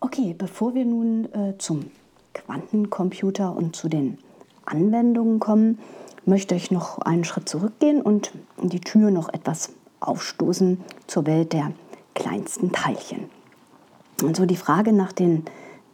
Okay, 0.00 0.35
bevor 0.37 0.75
wir 0.75 0.85
nun 0.85 1.33
äh, 1.33 1.59
zum 1.59 1.90
Quantencomputer 2.35 3.55
und 3.55 3.75
zu 3.75 3.88
den 3.88 4.19
Anwendungen 4.68 5.40
kommen, 5.40 5.78
möchte 6.25 6.54
ich 6.54 6.70
noch 6.70 6.98
einen 6.98 7.25
Schritt 7.25 7.48
zurückgehen 7.48 8.02
und 8.02 8.32
die 8.62 8.80
Tür 8.80 9.10
noch 9.10 9.32
etwas 9.32 9.70
aufstoßen 10.00 10.80
zur 11.06 11.26
Welt 11.26 11.52
der 11.52 11.72
kleinsten 12.14 12.72
Teilchen. 12.72 13.30
Und 14.22 14.37
so 14.37 14.46
die 14.46 14.56
Frage 14.56 14.92
nach 14.92 15.12
den 15.12 15.44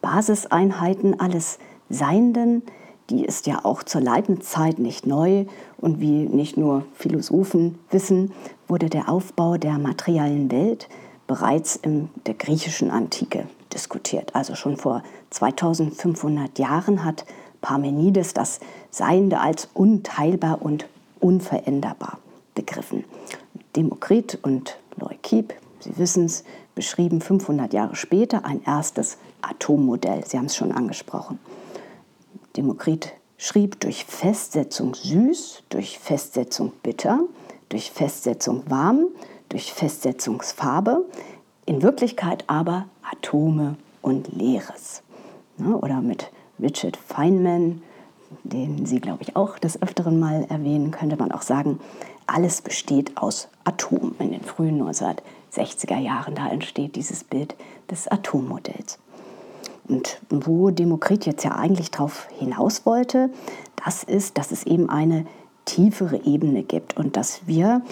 Basiseinheiten 0.00 1.20
alles 1.20 1.58
Seienden, 1.88 2.62
die 3.10 3.24
ist 3.24 3.46
ja 3.46 3.64
auch 3.64 3.82
zur 3.82 4.00
Leibniz-Zeit 4.00 4.78
nicht 4.78 5.06
neu 5.06 5.44
und 5.76 6.00
wie 6.00 6.26
nicht 6.26 6.56
nur 6.56 6.84
Philosophen 6.94 7.78
wissen, 7.90 8.32
wurde 8.66 8.88
der 8.88 9.08
Aufbau 9.08 9.56
der 9.58 9.78
materiellen 9.78 10.50
Welt 10.50 10.88
bereits 11.26 11.76
in 11.76 12.08
der 12.26 12.34
griechischen 12.34 12.90
Antike 12.90 13.46
diskutiert. 13.72 14.34
Also 14.34 14.54
schon 14.54 14.76
vor 14.76 15.02
2500 15.30 16.58
Jahren 16.58 17.04
hat 17.04 17.26
Parmenides 17.64 18.34
das 18.34 18.60
Seiende 18.90 19.40
als 19.40 19.70
unteilbar 19.72 20.60
und 20.60 20.86
unveränderbar 21.18 22.18
begriffen. 22.54 23.04
Demokrit 23.74 24.38
und 24.42 24.76
Leukipp, 24.96 25.54
Sie 25.80 25.96
wissen 25.96 26.26
es, 26.26 26.44
beschrieben 26.74 27.22
500 27.22 27.72
Jahre 27.72 27.96
später 27.96 28.44
ein 28.44 28.62
erstes 28.64 29.16
Atommodell. 29.40 30.26
Sie 30.26 30.36
haben 30.36 30.44
es 30.44 30.56
schon 30.56 30.72
angesprochen. 30.72 31.38
Demokrit 32.54 33.14
schrieb 33.38 33.80
durch 33.80 34.04
Festsetzung 34.04 34.92
süß, 34.94 35.62
durch 35.70 35.98
Festsetzung 35.98 36.72
bitter, 36.82 37.20
durch 37.70 37.90
Festsetzung 37.90 38.64
warm, 38.68 39.06
durch 39.48 39.72
Festsetzungsfarbe, 39.72 41.06
in 41.64 41.80
Wirklichkeit 41.80 42.44
aber 42.46 42.88
Atome 43.10 43.76
und 44.02 44.28
Leeres. 44.36 45.02
Oder 45.58 46.02
mit 46.02 46.30
Richard 46.60 46.96
Feynman, 46.96 47.82
den 48.42 48.86
Sie, 48.86 49.00
glaube 49.00 49.22
ich, 49.22 49.36
auch 49.36 49.58
des 49.58 49.80
Öfteren 49.80 50.18
mal 50.18 50.46
erwähnen, 50.48 50.90
könnte 50.90 51.16
man 51.16 51.32
auch 51.32 51.42
sagen, 51.42 51.80
alles 52.26 52.62
besteht 52.62 53.16
aus 53.16 53.48
Atomen. 53.64 54.14
In 54.18 54.32
den 54.32 54.42
frühen 54.42 54.82
1960er 54.82 55.98
Jahren, 55.98 56.34
da 56.34 56.48
entsteht 56.48 56.96
dieses 56.96 57.24
Bild 57.24 57.54
des 57.90 58.08
Atommodells. 58.08 58.98
Und 59.86 60.20
wo 60.30 60.70
Demokrit 60.70 61.26
jetzt 61.26 61.44
ja 61.44 61.52
eigentlich 61.56 61.90
darauf 61.90 62.26
hinaus 62.38 62.86
wollte, 62.86 63.30
das 63.84 64.02
ist, 64.02 64.38
dass 64.38 64.50
es 64.50 64.64
eben 64.64 64.88
eine 64.88 65.26
tiefere 65.66 66.24
Ebene 66.24 66.62
gibt 66.62 66.96
und 66.96 67.16
dass 67.16 67.46
wir 67.46 67.82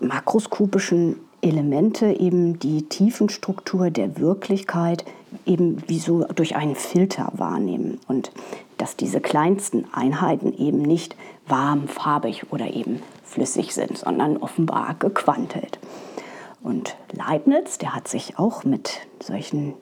makroskopischen 0.00 1.16
Elemente 1.44 2.06
eben 2.06 2.58
die 2.58 2.88
Tiefenstruktur 2.88 3.90
der 3.90 4.18
Wirklichkeit 4.18 5.04
eben 5.44 5.82
wie 5.88 5.98
so 5.98 6.24
durch 6.34 6.56
einen 6.56 6.74
Filter 6.74 7.30
wahrnehmen 7.34 8.00
und 8.08 8.32
dass 8.78 8.96
diese 8.96 9.20
kleinsten 9.20 9.84
Einheiten 9.92 10.54
eben 10.56 10.80
nicht 10.80 11.16
warm, 11.46 11.86
farbig 11.86 12.50
oder 12.50 12.72
eben 12.72 13.02
flüssig 13.24 13.74
sind, 13.74 13.98
sondern 13.98 14.38
offenbar 14.38 14.94
gequantelt. 14.98 15.78
Und 16.62 16.96
Leibniz, 17.12 17.76
der 17.76 17.94
hat 17.94 18.08
sich 18.08 18.38
auch 18.38 18.64
mit 18.64 19.06
solchen 19.22 19.74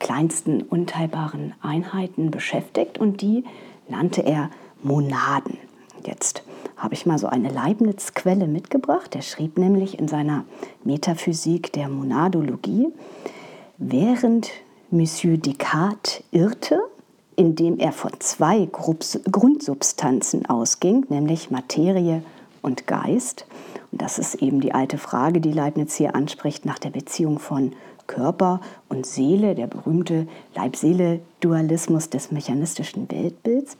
kleinsten 0.00 0.62
unteilbaren 0.62 1.54
Einheiten 1.62 2.32
beschäftigt 2.32 2.98
und 2.98 3.22
die 3.22 3.44
nannte 3.88 4.22
er 4.22 4.50
Monaden. 4.82 5.58
Jetzt 6.04 6.42
habe 6.78 6.94
ich 6.94 7.04
mal 7.04 7.18
so 7.18 7.26
eine 7.26 7.50
Leibniz-Quelle 7.50 8.46
mitgebracht. 8.46 9.12
Der 9.14 9.22
schrieb 9.22 9.58
nämlich 9.58 9.98
in 9.98 10.08
seiner 10.08 10.44
Metaphysik 10.84 11.72
der 11.72 11.88
Monadologie, 11.88 12.88
während 13.76 14.50
Monsieur 14.90 15.36
Descartes 15.36 16.22
irrte, 16.30 16.80
indem 17.36 17.78
er 17.78 17.92
von 17.92 18.12
zwei 18.20 18.66
Grundsubstanzen 18.66 20.46
ausging, 20.46 21.04
nämlich 21.08 21.50
Materie 21.50 22.22
und 22.62 22.86
Geist. 22.86 23.46
Und 23.92 24.02
das 24.02 24.18
ist 24.18 24.36
eben 24.36 24.60
die 24.60 24.72
alte 24.72 24.98
Frage, 24.98 25.40
die 25.40 25.52
Leibniz 25.52 25.94
hier 25.94 26.14
anspricht, 26.14 26.64
nach 26.64 26.78
der 26.78 26.90
Beziehung 26.90 27.38
von 27.38 27.72
Körper 28.06 28.60
und 28.88 29.06
Seele, 29.06 29.54
der 29.54 29.66
berühmte 29.66 30.26
Leib-Seele-Dualismus 30.54 32.08
des 32.10 32.32
mechanistischen 32.32 33.10
Weltbilds. 33.10 33.76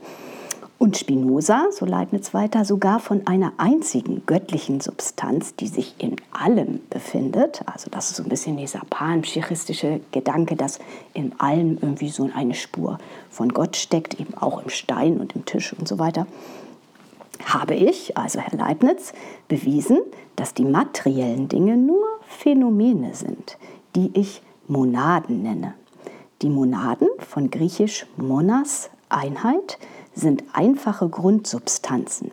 Und 0.78 0.96
Spinoza, 0.96 1.66
so 1.72 1.84
Leibniz 1.84 2.32
weiter, 2.34 2.64
sogar 2.64 3.00
von 3.00 3.26
einer 3.26 3.52
einzigen 3.56 4.22
göttlichen 4.26 4.80
Substanz, 4.80 5.56
die 5.56 5.66
sich 5.66 5.96
in 5.98 6.14
allem 6.30 6.80
befindet. 6.88 7.62
Also 7.66 7.90
das 7.90 8.10
ist 8.10 8.16
so 8.18 8.22
ein 8.22 8.28
bisschen 8.28 8.56
dieser 8.56 8.82
panpsychistische 8.88 10.00
Gedanke, 10.12 10.54
dass 10.54 10.78
in 11.14 11.32
allem 11.40 11.78
irgendwie 11.82 12.10
so 12.10 12.30
eine 12.32 12.54
Spur 12.54 12.98
von 13.28 13.48
Gott 13.48 13.76
steckt, 13.76 14.20
eben 14.20 14.34
auch 14.34 14.62
im 14.62 14.68
Stein 14.68 15.18
und 15.18 15.34
im 15.34 15.44
Tisch 15.44 15.72
und 15.72 15.88
so 15.88 15.98
weiter. 15.98 16.28
Habe 17.44 17.74
ich, 17.74 18.16
also 18.16 18.38
Herr 18.38 18.56
Leibniz, 18.56 19.12
bewiesen, 19.48 19.98
dass 20.36 20.54
die 20.54 20.64
materiellen 20.64 21.48
Dinge 21.48 21.76
nur 21.76 22.06
Phänomene 22.28 23.14
sind, 23.14 23.58
die 23.96 24.12
ich 24.14 24.42
Monaden 24.68 25.42
nenne. 25.42 25.74
Die 26.40 26.50
Monaden 26.50 27.08
von 27.18 27.50
griechisch 27.50 28.06
Monas, 28.16 28.90
Einheit, 29.08 29.78
sind 30.18 30.44
einfache 30.52 31.08
Grundsubstanzen. 31.08 32.30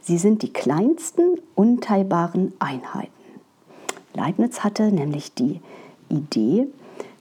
Sie 0.00 0.18
sind 0.18 0.42
die 0.42 0.52
kleinsten 0.52 1.38
unteilbaren 1.54 2.52
Einheiten. 2.58 3.10
Leibniz 4.14 4.60
hatte 4.60 4.92
nämlich 4.92 5.32
die 5.32 5.60
Idee, 6.08 6.66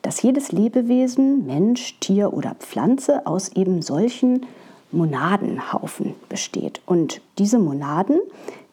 dass 0.01 0.21
jedes 0.21 0.51
Lebewesen, 0.51 1.45
Mensch, 1.45 1.97
Tier 1.99 2.33
oder 2.33 2.55
Pflanze 2.55 3.25
aus 3.25 3.49
eben 3.49 3.81
solchen 3.81 4.45
Monadenhaufen 4.91 6.15
besteht. 6.27 6.81
Und 6.85 7.21
diese 7.37 7.59
Monaden, 7.59 8.19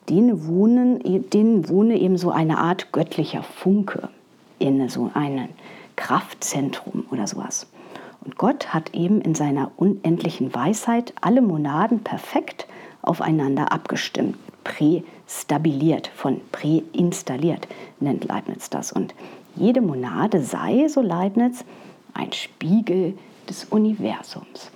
denen, 0.09 0.49
wohnen, 0.49 1.30
denen 1.30 1.68
wohne 1.68 1.99
eben 1.99 2.18
so 2.18 2.30
eine 2.30 2.59
Art 2.59 2.92
göttlicher 2.92 3.42
Funke 3.42 4.09
inne, 4.59 4.88
so 4.88 5.11
ein 5.14 5.50
Kraftzentrum 5.95 7.04
oder 7.12 7.26
sowas. 7.26 7.66
Und 8.25 8.37
Gott 8.37 8.75
hat 8.75 8.94
eben 8.94 9.20
in 9.20 9.34
seiner 9.34 9.70
unendlichen 9.76 10.54
Weisheit 10.54 11.14
alle 11.20 11.40
Monaden 11.40 12.00
perfekt 12.00 12.66
aufeinander 13.02 13.72
abgestimmt, 13.72 14.37
prästabiliert, 14.64 16.08
von 16.08 16.40
präinstalliert 16.52 17.68
nennt 18.00 18.25
Leibniz 18.25 18.70
das. 18.70 18.92
Und 18.92 19.14
jede 19.56 19.80
Monade 19.80 20.42
sei, 20.42 20.88
so 20.88 21.00
Leibniz, 21.00 21.64
ein 22.14 22.32
Spiegel 22.32 23.16
des 23.48 23.64
Universums. 23.64 24.70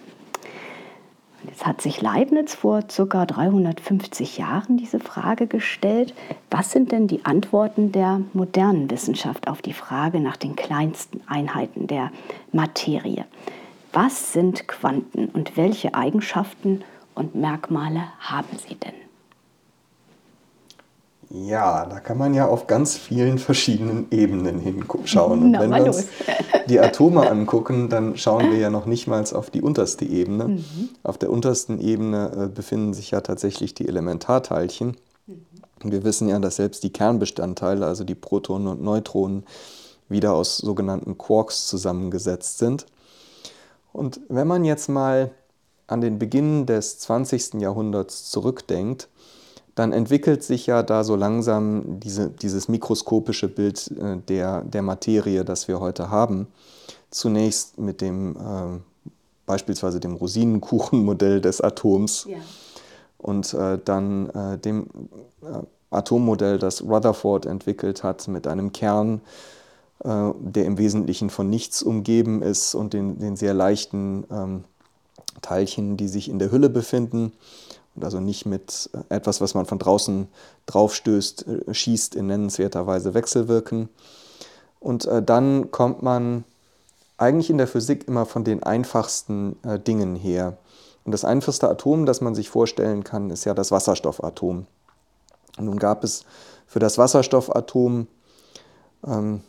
Jetzt 1.44 1.66
hat 1.66 1.80
sich 1.80 2.00
Leibniz 2.00 2.54
vor 2.54 2.82
ca. 2.82 3.26
350 3.26 4.38
Jahren 4.38 4.76
diese 4.76 5.00
Frage 5.00 5.46
gestellt, 5.46 6.14
was 6.50 6.70
sind 6.70 6.92
denn 6.92 7.08
die 7.08 7.24
Antworten 7.24 7.90
der 7.90 8.20
modernen 8.32 8.90
Wissenschaft 8.90 9.48
auf 9.48 9.60
die 9.60 9.72
Frage 9.72 10.20
nach 10.20 10.36
den 10.36 10.54
kleinsten 10.54 11.20
Einheiten 11.26 11.88
der 11.88 12.12
Materie? 12.52 13.24
Was 13.92 14.32
sind 14.32 14.68
Quanten 14.68 15.26
und 15.26 15.56
welche 15.56 15.94
Eigenschaften 15.94 16.84
und 17.14 17.34
Merkmale 17.34 18.04
haben 18.20 18.56
sie 18.56 18.76
denn? 18.76 19.11
Ja, 21.34 21.86
da 21.86 21.98
kann 21.98 22.18
man 22.18 22.34
ja 22.34 22.46
auf 22.46 22.66
ganz 22.66 22.94
vielen 22.94 23.38
verschiedenen 23.38 24.06
Ebenen 24.10 24.58
hinschauen. 24.58 25.42
Und 25.42 25.58
wenn 25.58 25.70
wir 25.70 25.86
uns 25.86 26.08
die 26.68 26.78
Atome 26.78 27.28
angucken, 27.28 27.88
dann 27.88 28.18
schauen 28.18 28.50
wir 28.50 28.58
ja 28.58 28.68
noch 28.68 28.84
nicht 28.84 29.06
mal 29.06 29.24
auf 29.32 29.48
die 29.48 29.62
unterste 29.62 30.04
Ebene. 30.04 30.48
Mhm. 30.48 30.90
Auf 31.02 31.16
der 31.16 31.30
untersten 31.30 31.80
Ebene 31.80 32.32
äh, 32.36 32.48
befinden 32.48 32.92
sich 32.92 33.12
ja 33.12 33.22
tatsächlich 33.22 33.72
die 33.72 33.88
Elementarteilchen. 33.88 34.98
Mhm. 35.26 35.46
Wir 35.84 36.04
wissen 36.04 36.28
ja, 36.28 36.38
dass 36.38 36.56
selbst 36.56 36.82
die 36.82 36.92
Kernbestandteile, 36.92 37.86
also 37.86 38.04
die 38.04 38.14
Protonen 38.14 38.68
und 38.68 38.82
Neutronen, 38.82 39.44
wieder 40.10 40.34
aus 40.34 40.58
sogenannten 40.58 41.16
Quarks 41.16 41.66
zusammengesetzt 41.66 42.58
sind. 42.58 42.84
Und 43.94 44.20
wenn 44.28 44.46
man 44.46 44.66
jetzt 44.66 44.90
mal 44.90 45.30
an 45.86 46.02
den 46.02 46.18
Beginn 46.18 46.66
des 46.66 46.98
20. 46.98 47.54
Jahrhunderts 47.54 48.30
zurückdenkt, 48.30 49.08
dann 49.74 49.92
entwickelt 49.92 50.42
sich 50.42 50.66
ja 50.66 50.82
da 50.82 51.02
so 51.02 51.16
langsam 51.16 52.00
diese, 52.00 52.28
dieses 52.28 52.68
mikroskopische 52.68 53.48
Bild 53.48 53.90
äh, 53.92 54.18
der, 54.28 54.62
der 54.62 54.82
Materie, 54.82 55.44
das 55.44 55.68
wir 55.68 55.80
heute 55.80 56.10
haben. 56.10 56.46
Zunächst 57.10 57.78
mit 57.78 58.00
dem 58.00 58.36
äh, 58.36 58.80
beispielsweise 59.46 60.00
dem 60.00 60.14
Rosinenkuchenmodell 60.14 61.40
des 61.40 61.60
Atoms 61.60 62.26
ja. 62.28 62.38
und 63.18 63.52
äh, 63.54 63.78
dann 63.82 64.30
äh, 64.30 64.58
dem 64.58 64.86
äh, 65.42 65.62
Atommodell, 65.90 66.58
das 66.58 66.82
Rutherford 66.82 67.46
entwickelt 67.46 68.02
hat, 68.02 68.26
mit 68.28 68.46
einem 68.46 68.72
Kern, 68.72 69.20
äh, 70.04 70.30
der 70.38 70.64
im 70.64 70.78
Wesentlichen 70.78 71.28
von 71.28 71.50
nichts 71.50 71.82
umgeben 71.82 72.42
ist 72.42 72.74
und 72.74 72.92
den, 72.92 73.18
den 73.18 73.36
sehr 73.36 73.52
leichten 73.54 74.24
ähm, 74.30 74.64
Teilchen, 75.40 75.96
die 75.96 76.08
sich 76.08 76.28
in 76.28 76.38
der 76.38 76.50
Hülle 76.50 76.70
befinden 76.70 77.32
und 77.94 78.04
also 78.04 78.20
nicht 78.20 78.46
mit 78.46 78.90
äh, 78.92 79.14
etwas, 79.14 79.40
was 79.40 79.54
man 79.54 79.66
von 79.66 79.78
draußen 79.78 80.28
draufstößt, 80.66 81.46
äh, 81.46 81.74
schießt, 81.74 82.14
in 82.14 82.26
nennenswerter 82.26 82.86
Weise 82.86 83.14
wechselwirken. 83.14 83.88
Und 84.80 85.06
äh, 85.06 85.22
dann 85.22 85.70
kommt 85.70 86.02
man 86.02 86.44
eigentlich 87.18 87.50
in 87.50 87.58
der 87.58 87.68
Physik 87.68 88.08
immer 88.08 88.26
von 88.26 88.42
den 88.42 88.64
einfachsten 88.64 89.56
Dingen 89.86 90.16
her. 90.16 90.56
Und 91.04 91.12
das 91.12 91.24
einfachste 91.24 91.68
Atom, 91.68 92.04
das 92.04 92.20
man 92.20 92.34
sich 92.34 92.48
vorstellen 92.48 93.04
kann, 93.04 93.30
ist 93.30 93.44
ja 93.44 93.54
das 93.54 93.70
Wasserstoffatom. 93.70 94.66
Nun 95.60 95.78
gab 95.78 96.02
es 96.02 96.24
für 96.66 96.80
das 96.80 96.98
Wasserstoffatom 96.98 98.08
ähm, 99.06 99.42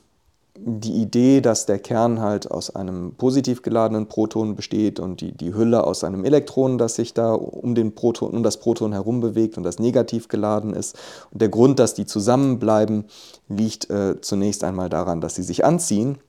die 0.56 1.02
Idee, 1.02 1.42
dass 1.42 1.66
der 1.66 1.80
Kern 1.80 2.22
halt 2.22 2.50
aus 2.50 2.76
einem 2.76 3.16
positiv 3.16 3.63
geladenen 3.63 4.08
Proton 4.08 4.56
besteht 4.56 5.00
und 5.00 5.20
die, 5.22 5.32
die 5.32 5.54
Hülle 5.54 5.84
aus 5.84 6.04
einem 6.04 6.26
Elektron, 6.26 6.78
das 6.78 6.96
sich 6.96 7.13
da 7.13 7.34
um, 7.34 7.74
den 7.74 7.96
Proton, 7.96 8.32
um 8.32 8.44
das 8.44 8.58
Proton 8.58 8.94
herum 8.94 9.20
bewegt 9.20 9.58
und 9.58 9.63
das 9.63 9.80
negativ 9.80 10.28
geladen 10.28 10.74
ist. 10.74 10.96
Und 11.32 11.42
der 11.42 11.50
Grund, 11.50 11.80
dass 11.80 11.96
die 11.96 12.06
zusammenbleiben, 12.06 13.06
liegt 13.50 13.89
äh, 13.89 14.22
zunächst 14.22 14.63
einmal 14.63 14.89
daran, 14.89 15.22
dass 15.22 15.36
sie 15.36 15.44
sich 15.44 15.66
anziehen. 15.66 16.20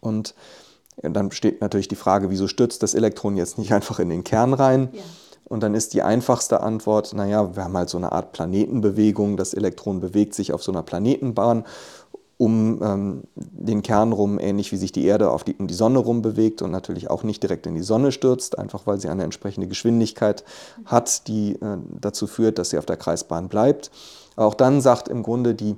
Und 0.00 0.34
dann 1.02 1.32
steht 1.32 1.60
natürlich 1.60 1.88
die 1.88 1.96
Frage, 1.96 2.30
wieso 2.30 2.46
stürzt 2.46 2.82
das 2.82 2.94
Elektron 2.94 3.36
jetzt 3.36 3.56
nicht 3.56 3.72
einfach 3.74 3.98
in 4.00 4.10
den 4.10 4.24
Kern 4.24 4.52
rein? 4.52 4.90
Ja. 4.92 5.02
Und 5.46 5.62
dann 5.62 5.74
ist 5.74 5.92
die 5.92 6.02
einfachste 6.02 6.62
Antwort, 6.62 7.12
naja, 7.12 7.54
wir 7.54 7.64
haben 7.64 7.76
halt 7.76 7.90
so 7.90 7.98
eine 7.98 8.12
Art 8.12 8.32
Planetenbewegung, 8.32 9.36
das 9.36 9.52
Elektron 9.52 10.00
bewegt 10.00 10.34
sich 10.34 10.54
auf 10.54 10.62
so 10.62 10.72
einer 10.72 10.82
Planetenbahn 10.82 11.64
um 12.36 12.82
ähm, 12.82 13.22
den 13.34 13.82
Kern 13.82 14.12
rum, 14.12 14.38
ähnlich 14.38 14.72
wie 14.72 14.76
sich 14.76 14.92
die 14.92 15.04
Erde 15.04 15.30
auf 15.30 15.44
die, 15.44 15.54
um 15.54 15.66
die 15.66 15.74
Sonne 15.74 15.98
rum 15.98 16.22
bewegt 16.22 16.62
und 16.62 16.70
natürlich 16.70 17.10
auch 17.10 17.22
nicht 17.22 17.42
direkt 17.42 17.66
in 17.66 17.74
die 17.74 17.82
Sonne 17.82 18.12
stürzt, 18.12 18.58
einfach 18.58 18.86
weil 18.86 19.00
sie 19.00 19.08
eine 19.08 19.24
entsprechende 19.24 19.68
Geschwindigkeit 19.68 20.44
hat, 20.84 21.28
die 21.28 21.52
äh, 21.52 21.78
dazu 22.00 22.26
führt, 22.26 22.58
dass 22.58 22.70
sie 22.70 22.78
auf 22.78 22.86
der 22.86 22.96
Kreisbahn 22.96 23.48
bleibt. 23.48 23.90
Auch 24.36 24.54
dann 24.54 24.80
sagt 24.80 25.08
im 25.08 25.22
Grunde 25.22 25.54
die, 25.54 25.76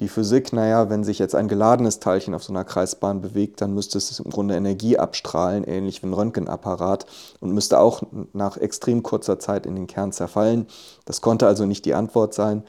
die 0.00 0.08
Physik, 0.08 0.52
naja, 0.52 0.90
wenn 0.90 1.04
sich 1.04 1.18
jetzt 1.18 1.34
ein 1.34 1.46
geladenes 1.46 2.00
Teilchen 2.00 2.34
auf 2.34 2.42
so 2.42 2.52
einer 2.52 2.64
Kreisbahn 2.64 3.20
bewegt, 3.20 3.60
dann 3.60 3.74
müsste 3.74 3.98
es 3.98 4.18
im 4.18 4.30
Grunde 4.30 4.56
Energie 4.56 4.98
abstrahlen, 4.98 5.62
ähnlich 5.62 6.02
wie 6.02 6.08
ein 6.08 6.12
Röntgenapparat, 6.12 7.06
und 7.40 7.52
müsste 7.52 7.78
auch 7.78 8.02
nach 8.32 8.56
extrem 8.56 9.02
kurzer 9.02 9.38
Zeit 9.38 9.66
in 9.66 9.76
den 9.76 9.86
Kern 9.86 10.10
zerfallen. 10.10 10.66
Das 11.04 11.20
konnte 11.20 11.46
also 11.46 11.66
nicht 11.66 11.84
die 11.84 11.94
Antwort 11.94 12.34
sein. 12.34 12.64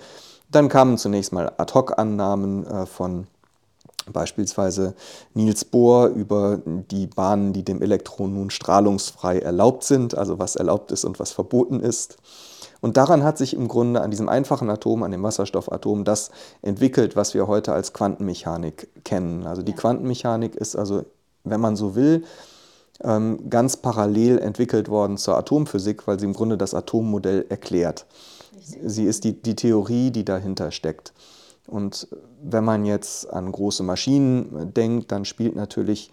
Dann 0.53 0.69
kamen 0.69 0.99
zunächst 0.99 1.33
mal 1.33 1.51
Ad-hoc-Annahmen 1.57 2.65
äh, 2.67 2.85
von 2.85 3.27
beispielsweise 4.11 4.93
Niels 5.33 5.65
Bohr 5.65 6.07
über 6.07 6.59
die 6.65 7.07
Bahnen, 7.07 7.53
die 7.53 7.63
dem 7.63 7.81
Elektron 7.81 8.33
nun 8.35 8.51
strahlungsfrei 8.51 9.39
erlaubt 9.39 9.83
sind, 9.83 10.15
also 10.15 10.37
was 10.39 10.55
erlaubt 10.55 10.91
ist 10.91 11.05
und 11.05 11.19
was 11.19 11.31
verboten 11.31 11.79
ist. 11.79 12.17
Und 12.81 12.97
daran 12.97 13.23
hat 13.23 13.37
sich 13.37 13.55
im 13.55 13.67
Grunde 13.67 14.01
an 14.01 14.11
diesem 14.11 14.29
einfachen 14.29 14.69
Atom, 14.69 15.03
an 15.03 15.11
dem 15.11 15.23
Wasserstoffatom, 15.23 16.03
das 16.03 16.29
entwickelt, 16.61 17.15
was 17.15 17.33
wir 17.33 17.47
heute 17.47 17.73
als 17.73 17.93
Quantenmechanik 17.93 18.89
kennen. 19.03 19.47
Also 19.47 19.63
die 19.63 19.73
Quantenmechanik 19.73 20.55
ist 20.55 20.75
also, 20.75 21.03
wenn 21.45 21.61
man 21.61 21.75
so 21.75 21.95
will, 21.95 22.25
ähm, 23.03 23.49
ganz 23.49 23.77
parallel 23.77 24.37
entwickelt 24.37 24.89
worden 24.89 25.17
zur 25.17 25.37
Atomphysik, 25.37 26.05
weil 26.07 26.19
sie 26.19 26.25
im 26.25 26.33
Grunde 26.33 26.57
das 26.57 26.73
Atommodell 26.73 27.45
erklärt. 27.49 28.05
Sie 28.59 29.05
ist 29.05 29.23
die, 29.23 29.41
die 29.41 29.55
Theorie, 29.55 30.11
die 30.11 30.25
dahinter 30.25 30.71
steckt. 30.71 31.13
Und 31.67 32.07
wenn 32.41 32.63
man 32.63 32.85
jetzt 32.85 33.29
an 33.29 33.51
große 33.51 33.83
Maschinen 33.83 34.73
denkt, 34.73 35.11
dann 35.11 35.25
spielt 35.25 35.55
natürlich 35.55 36.11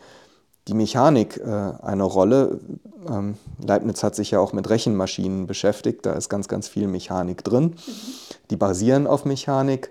die 0.69 0.75
Mechanik 0.75 1.39
äh, 1.39 1.73
eine 1.83 2.05
Rolle. 2.05 2.61
Ähm, 3.09 3.37
Leibniz 3.65 4.03
hat 4.03 4.15
sich 4.15 4.31
ja 4.31 4.39
auch 4.39 4.53
mit 4.53 4.71
Rechenmaschinen 4.71 5.47
beschäftigt, 5.47 6.07
da 6.07 6.13
ist 6.13 6.29
ganz, 6.29 6.49
ganz 6.49 6.69
viel 6.69 6.87
Mechanik 6.87 7.43
drin. 7.43 7.75
Die 8.51 8.57
basieren 8.57 9.07
auf 9.07 9.25
Mechanik. 9.25 9.91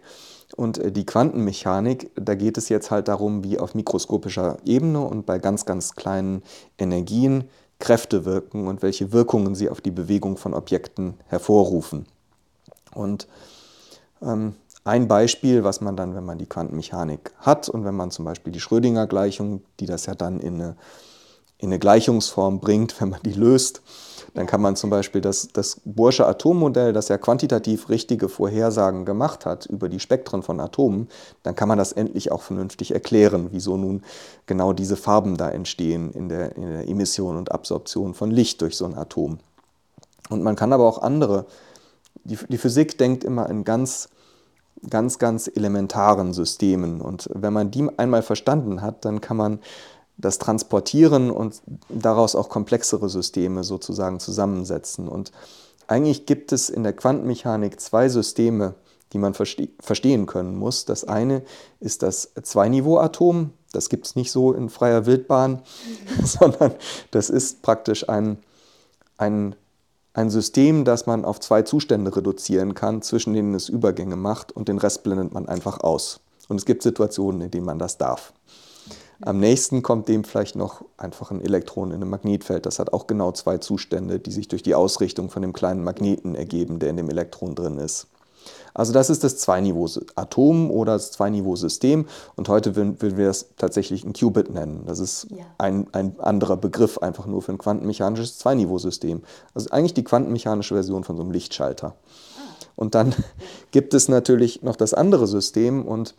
Und 0.55 0.77
äh, 0.77 0.91
die 0.91 1.05
Quantenmechanik, 1.05 2.11
da 2.15 2.35
geht 2.35 2.57
es 2.57 2.69
jetzt 2.69 2.91
halt 2.91 3.07
darum, 3.07 3.43
wie 3.43 3.59
auf 3.59 3.75
mikroskopischer 3.75 4.57
Ebene 4.65 5.01
und 5.01 5.25
bei 5.25 5.39
ganz, 5.39 5.65
ganz 5.65 5.95
kleinen 5.95 6.43
Energien 6.77 7.45
Kräfte 7.79 8.25
wirken 8.25 8.67
und 8.67 8.81
welche 8.81 9.13
Wirkungen 9.13 9.55
sie 9.55 9.69
auf 9.69 9.79
die 9.81 9.91
Bewegung 9.91 10.37
von 10.37 10.53
Objekten 10.53 11.15
hervorrufen. 11.27 12.05
Und 12.93 13.27
ähm, 14.21 14.55
ein 14.83 15.07
Beispiel, 15.07 15.63
was 15.63 15.81
man 15.81 15.95
dann, 15.95 16.15
wenn 16.15 16.25
man 16.25 16.37
die 16.37 16.45
Quantenmechanik 16.45 17.31
hat 17.39 17.69
und 17.69 17.85
wenn 17.85 17.95
man 17.95 18.11
zum 18.11 18.25
Beispiel 18.25 18.53
die 18.53 18.59
Schrödinger-Gleichung, 18.59 19.61
die 19.79 19.85
das 19.85 20.05
ja 20.05 20.15
dann 20.15 20.39
in 20.39 20.55
eine, 20.55 20.75
in 21.57 21.69
eine 21.69 21.79
Gleichungsform 21.79 22.59
bringt, 22.59 22.99
wenn 23.01 23.09
man 23.09 23.21
die 23.23 23.33
löst, 23.33 23.81
dann 24.33 24.45
kann 24.45 24.61
man 24.61 24.75
zum 24.75 24.89
Beispiel 24.89 25.21
das, 25.21 25.49
das 25.53 25.81
Bohrsche 25.83 26.25
Atommodell, 26.25 26.93
das 26.93 27.07
ja 27.07 27.17
quantitativ 27.17 27.89
richtige 27.89 28.29
Vorhersagen 28.29 29.05
gemacht 29.05 29.45
hat 29.45 29.65
über 29.65 29.89
die 29.89 29.99
Spektren 29.99 30.43
von 30.43 30.59
Atomen, 30.59 31.09
dann 31.43 31.55
kann 31.55 31.67
man 31.67 31.77
das 31.77 31.91
endlich 31.91 32.31
auch 32.31 32.41
vernünftig 32.41 32.91
erklären, 32.91 33.49
wieso 33.51 33.75
nun 33.75 34.03
genau 34.45 34.73
diese 34.73 34.97
Farben 34.97 35.35
da 35.35 35.49
entstehen 35.49 36.11
in 36.13 36.29
der, 36.29 36.55
in 36.55 36.69
der 36.69 36.87
Emission 36.87 37.37
und 37.37 37.51
Absorption 37.51 38.13
von 38.13 38.31
Licht 38.31 38.61
durch 38.61 38.77
so 38.77 38.85
ein 38.85 38.95
Atom. 38.95 39.39
Und 40.29 40.43
man 40.43 40.55
kann 40.55 40.73
aber 40.73 40.87
auch 40.87 41.01
andere, 41.01 41.45
die, 42.29 42.37
die 42.47 42.57
Physik 42.57 42.97
denkt 42.97 43.23
immer 43.23 43.49
in 43.49 43.63
ganz, 43.63 44.09
ganz, 44.89 45.19
ganz 45.19 45.49
elementaren 45.53 46.33
Systemen. 46.33 47.01
Und 47.01 47.29
wenn 47.33 47.53
man 47.53 47.71
die 47.71 47.87
einmal 47.97 48.21
verstanden 48.21 48.81
hat, 48.81 49.05
dann 49.05 49.21
kann 49.21 49.37
man 49.37 49.59
das 50.17 50.37
transportieren 50.37 51.31
und 51.31 51.61
daraus 51.87 52.35
auch 52.35 52.49
komplexere 52.49 53.09
Systeme 53.09 53.63
sozusagen 53.63 54.19
zusammensetzen. 54.19 55.07
Und 55.07 55.31
eigentlich 55.87 56.25
gibt 56.25 56.51
es 56.51 56.69
in 56.69 56.83
der 56.83 56.93
Quantenmechanik 56.93 57.79
zwei 57.79 58.09
Systeme, 58.09 58.75
die 59.13 59.17
man 59.17 59.33
verste 59.33 59.69
verstehen 59.79 60.25
können 60.25 60.55
muss. 60.55 60.85
Das 60.85 61.03
eine 61.03 61.41
ist 61.79 62.03
das 62.03 62.31
Zwei-Niveau-Atom. 62.41 63.51
Das 63.71 63.89
gibt 63.89 64.05
es 64.05 64.15
nicht 64.15 64.31
so 64.31 64.53
in 64.53 64.69
freier 64.69 65.05
Wildbahn, 65.05 65.61
sondern 66.23 66.73
das 67.11 67.29
ist 67.29 67.61
praktisch 67.61 68.07
ein, 68.07 68.37
ein, 69.17 69.55
ein 70.19 70.29
System, 70.29 70.83
das 70.83 71.05
man 71.05 71.23
auf 71.23 71.39
zwei 71.39 71.61
Zustände 71.61 72.13
reduzieren 72.13 72.73
kann, 72.73 73.01
zwischen 73.01 73.33
denen 73.33 73.55
es 73.55 73.69
Übergänge 73.69 74.17
macht 74.17 74.51
und 74.51 74.67
den 74.67 74.77
Rest 74.77 75.03
blendet 75.03 75.33
man 75.33 75.47
einfach 75.47 75.79
aus. 75.79 76.19
Und 76.49 76.57
es 76.57 76.65
gibt 76.65 76.83
Situationen, 76.83 77.39
in 77.39 77.51
denen 77.51 77.65
man 77.65 77.79
das 77.79 77.97
darf. 77.97 78.33
Am 79.21 79.39
nächsten 79.39 79.81
kommt 79.81 80.09
dem 80.09 80.25
vielleicht 80.25 80.57
noch 80.57 80.83
einfach 80.97 81.31
ein 81.31 81.41
Elektron 81.41 81.91
in 81.91 81.95
einem 81.95 82.09
Magnetfeld. 82.09 82.65
Das 82.65 82.79
hat 82.79 82.91
auch 82.91 83.07
genau 83.07 83.31
zwei 83.31 83.59
Zustände, 83.59 84.19
die 84.19 84.31
sich 84.31 84.49
durch 84.49 84.61
die 84.61 84.75
Ausrichtung 84.75 85.29
von 85.29 85.41
dem 85.41 85.53
kleinen 85.53 85.83
Magneten 85.85 86.35
ergeben, 86.35 86.79
der 86.79 86.89
in 86.89 86.97
dem 86.97 87.09
Elektron 87.09 87.55
drin 87.55 87.77
ist. 87.77 88.07
Also 88.73 88.93
das 88.93 89.09
ist 89.09 89.23
das 89.23 89.37
Zwei-Niveau-Atom 89.37 90.71
oder 90.71 90.93
das 90.93 91.11
Zwei-Niveau-System 91.11 92.07
und 92.35 92.49
heute 92.49 92.75
würden, 92.75 92.97
wir 93.01 93.27
das 93.27 93.47
tatsächlich 93.57 94.03
ein 94.03 94.13
Qubit 94.13 94.53
nennen. 94.53 94.83
Das 94.85 94.99
ist 94.99 95.27
ja. 95.29 95.45
ein, 95.57 95.87
ein 95.91 96.19
anderer 96.19 96.57
Begriff 96.57 96.97
einfach 96.97 97.25
nur 97.25 97.41
für 97.41 97.51
ein 97.51 97.57
quantenmechanisches 97.57 98.37
Zwei-Niveau-System. 98.37 99.23
Also 99.53 99.69
eigentlich 99.71 99.93
die 99.93 100.03
quantenmechanische 100.03 100.75
Version 100.75 101.03
von 101.03 101.17
so 101.17 101.23
einem 101.23 101.31
Lichtschalter. 101.31 101.87
Ah. 101.87 102.41
Und 102.75 102.95
dann 102.95 103.15
gibt 103.71 103.93
es 103.93 104.07
natürlich 104.07 104.61
noch 104.61 104.75
das 104.75 104.93
andere 104.93 105.27
System 105.27 105.85
und 105.85 106.15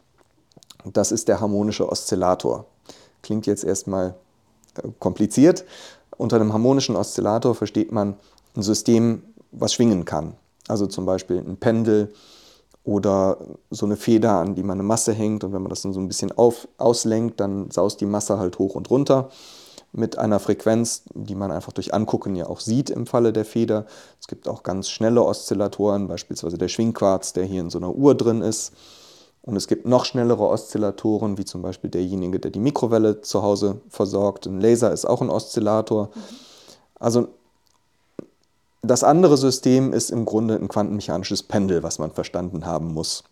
das 0.84 1.12
ist 1.12 1.28
der 1.28 1.40
harmonische 1.40 1.88
Oszillator. 1.88 2.66
Klingt 3.22 3.46
jetzt 3.46 3.64
erstmal 3.64 4.14
äh, 4.76 4.88
kompliziert. 4.98 5.64
Unter 6.16 6.36
einem 6.36 6.52
harmonischen 6.52 6.96
Oszillator 6.96 7.54
versteht 7.54 7.92
man 7.92 8.16
ein 8.56 8.62
System, 8.62 9.22
was 9.52 9.74
schwingen 9.74 10.04
kann. 10.04 10.34
Also 10.70 10.86
zum 10.86 11.06
Beispiel 11.06 11.38
ein 11.38 11.56
Pendel 11.56 12.12
oder 12.84 13.38
so 13.70 13.86
eine 13.86 13.96
Feder, 13.96 14.38
an 14.38 14.54
die 14.54 14.62
man 14.62 14.78
eine 14.78 14.82
Masse 14.82 15.12
hängt. 15.12 15.44
Und 15.44 15.52
wenn 15.52 15.62
man 15.62 15.70
das 15.70 15.82
dann 15.82 15.92
so 15.92 16.00
ein 16.00 16.08
bisschen 16.08 16.32
auf, 16.32 16.68
auslenkt, 16.78 17.40
dann 17.40 17.70
saust 17.70 18.00
die 18.00 18.06
Masse 18.06 18.38
halt 18.38 18.58
hoch 18.58 18.74
und 18.74 18.90
runter 18.90 19.28
mit 19.92 20.18
einer 20.18 20.38
Frequenz, 20.38 21.02
die 21.14 21.34
man 21.34 21.50
einfach 21.50 21.72
durch 21.72 21.92
Angucken 21.92 22.36
ja 22.36 22.46
auch 22.46 22.60
sieht 22.60 22.90
im 22.90 23.06
Falle 23.06 23.32
der 23.32 23.44
Feder. 23.44 23.86
Es 24.20 24.28
gibt 24.28 24.48
auch 24.48 24.62
ganz 24.62 24.88
schnelle 24.88 25.24
Oszillatoren, 25.24 26.06
beispielsweise 26.06 26.58
der 26.58 26.68
Schwingquarz, 26.68 27.32
der 27.32 27.44
hier 27.44 27.60
in 27.60 27.70
so 27.70 27.78
einer 27.78 27.94
Uhr 27.94 28.14
drin 28.14 28.40
ist. 28.40 28.72
Und 29.42 29.56
es 29.56 29.66
gibt 29.66 29.86
noch 29.86 30.04
schnellere 30.04 30.46
Oszillatoren, 30.46 31.38
wie 31.38 31.44
zum 31.44 31.62
Beispiel 31.62 31.90
derjenige, 31.90 32.38
der 32.38 32.50
die 32.50 32.60
Mikrowelle 32.60 33.20
zu 33.22 33.42
Hause 33.42 33.80
versorgt. 33.88 34.46
Ein 34.46 34.60
Laser 34.60 34.92
ist 34.92 35.06
auch 35.06 35.22
ein 35.22 35.30
Oszillator. 35.30 36.10
Also 36.94 37.28
das 38.82 39.04
andere 39.04 39.36
System 39.36 39.92
ist 39.92 40.10
im 40.10 40.24
Grunde 40.24 40.54
ein 40.54 40.68
quantenmechanisches 40.68 41.42
Pendel, 41.42 41.82
was 41.82 41.98
man 41.98 42.12
verstanden 42.12 42.66
haben 42.66 42.92
muss. 42.92 43.24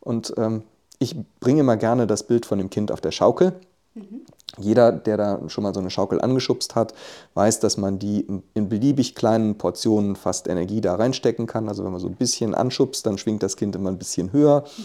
Und 0.00 0.34
ähm, 0.36 0.62
ich 0.98 1.16
bringe 1.40 1.60
immer 1.60 1.76
gerne 1.76 2.06
das 2.06 2.22
Bild 2.22 2.46
von 2.46 2.58
dem 2.58 2.70
Kind 2.70 2.92
auf 2.92 3.00
der 3.00 3.10
Schaukel. 3.10 3.54
Mhm. 3.94 4.22
Jeder, 4.56 4.92
der 4.92 5.16
da 5.16 5.48
schon 5.48 5.64
mal 5.64 5.74
so 5.74 5.80
eine 5.80 5.90
Schaukel 5.90 6.20
angeschubst 6.20 6.76
hat, 6.76 6.94
weiß, 7.34 7.58
dass 7.58 7.76
man 7.76 7.98
die 7.98 8.26
in 8.54 8.68
beliebig 8.68 9.16
kleinen 9.16 9.58
Portionen 9.58 10.14
fast 10.14 10.46
Energie 10.46 10.80
da 10.80 10.94
reinstecken 10.94 11.46
kann. 11.46 11.68
Also 11.68 11.84
wenn 11.84 11.90
man 11.90 12.00
so 12.00 12.06
ein 12.06 12.14
bisschen 12.14 12.54
anschubst, 12.54 13.04
dann 13.04 13.18
schwingt 13.18 13.42
das 13.42 13.56
Kind 13.56 13.74
immer 13.74 13.90
ein 13.90 13.98
bisschen 13.98 14.32
höher. 14.32 14.64
Mhm. 14.76 14.84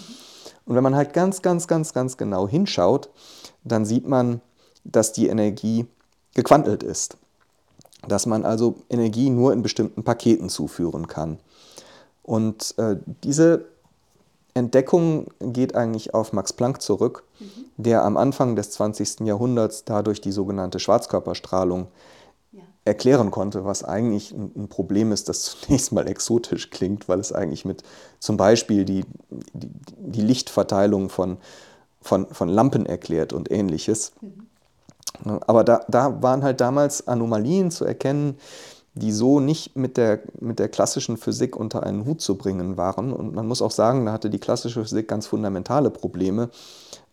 Und 0.65 0.75
wenn 0.75 0.83
man 0.83 0.95
halt 0.95 1.13
ganz, 1.13 1.41
ganz, 1.41 1.67
ganz, 1.67 1.93
ganz 1.93 2.17
genau 2.17 2.47
hinschaut, 2.47 3.09
dann 3.63 3.85
sieht 3.85 4.07
man, 4.07 4.41
dass 4.83 5.13
die 5.13 5.27
Energie 5.27 5.85
gequantelt 6.33 6.83
ist. 6.83 7.17
Dass 8.07 8.25
man 8.25 8.45
also 8.45 8.75
Energie 8.89 9.29
nur 9.29 9.53
in 9.53 9.61
bestimmten 9.61 10.03
Paketen 10.03 10.49
zuführen 10.49 11.07
kann. 11.07 11.39
Und 12.23 12.75
äh, 12.77 12.97
diese 13.23 13.65
Entdeckung 14.53 15.27
geht 15.39 15.75
eigentlich 15.75 16.13
auf 16.13 16.33
Max 16.33 16.53
Planck 16.53 16.81
zurück, 16.81 17.23
mhm. 17.39 17.65
der 17.77 18.03
am 18.03 18.17
Anfang 18.17 18.55
des 18.55 18.71
20. 18.71 19.21
Jahrhunderts 19.21 19.83
dadurch 19.85 20.21
die 20.21 20.31
sogenannte 20.31 20.79
Schwarzkörperstrahlung 20.79 21.87
erklären 22.89 23.31
konnte, 23.31 23.65
was 23.65 23.83
eigentlich 23.83 24.31
ein 24.31 24.67
Problem 24.67 25.11
ist, 25.11 25.29
das 25.29 25.43
zunächst 25.61 25.91
mal 25.91 26.07
exotisch 26.07 26.69
klingt, 26.69 27.07
weil 27.07 27.19
es 27.19 27.31
eigentlich 27.31 27.65
mit 27.65 27.83
zum 28.19 28.35
Beispiel 28.37 28.83
die, 28.85 29.05
die, 29.53 29.69
die 29.97 30.21
Lichtverteilung 30.21 31.09
von, 31.09 31.37
von, 32.01 32.27
von 32.27 32.49
Lampen 32.49 32.85
erklärt 32.85 33.31
und 33.31 33.51
ähnliches. 33.51 34.13
Mhm. 34.21 34.48
Aber 35.47 35.63
da, 35.63 35.81
da 35.87 36.21
waren 36.21 36.43
halt 36.43 36.61
damals 36.61 37.07
Anomalien 37.07 37.71
zu 37.71 37.85
erkennen, 37.85 38.37
die 38.93 39.11
so 39.11 39.39
nicht 39.39 39.75
mit 39.75 39.97
der, 39.97 40.19
mit 40.39 40.59
der 40.59 40.69
klassischen 40.69 41.17
Physik 41.17 41.55
unter 41.55 41.83
einen 41.83 42.05
Hut 42.05 42.21
zu 42.21 42.37
bringen 42.37 42.77
waren. 42.77 43.13
Und 43.13 43.33
man 43.33 43.47
muss 43.47 43.61
auch 43.61 43.71
sagen, 43.71 44.05
da 44.05 44.11
hatte 44.11 44.29
die 44.29 44.39
klassische 44.39 44.81
Physik 44.81 45.07
ganz 45.07 45.27
fundamentale 45.27 45.89
Probleme 45.89 46.49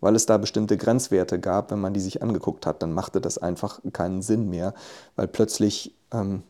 weil 0.00 0.14
es 0.14 0.26
da 0.26 0.36
bestimmte 0.36 0.76
Grenzwerte 0.76 1.40
gab. 1.40 1.70
Wenn 1.70 1.80
man 1.80 1.94
die 1.94 2.00
sich 2.00 2.22
angeguckt 2.22 2.66
hat, 2.66 2.82
dann 2.82 2.92
machte 2.92 3.20
das 3.20 3.38
einfach 3.38 3.80
keinen 3.92 4.22
Sinn 4.22 4.48
mehr, 4.48 4.74
weil 5.16 5.28
plötzlich 5.28 5.94
ähm, 6.12 6.42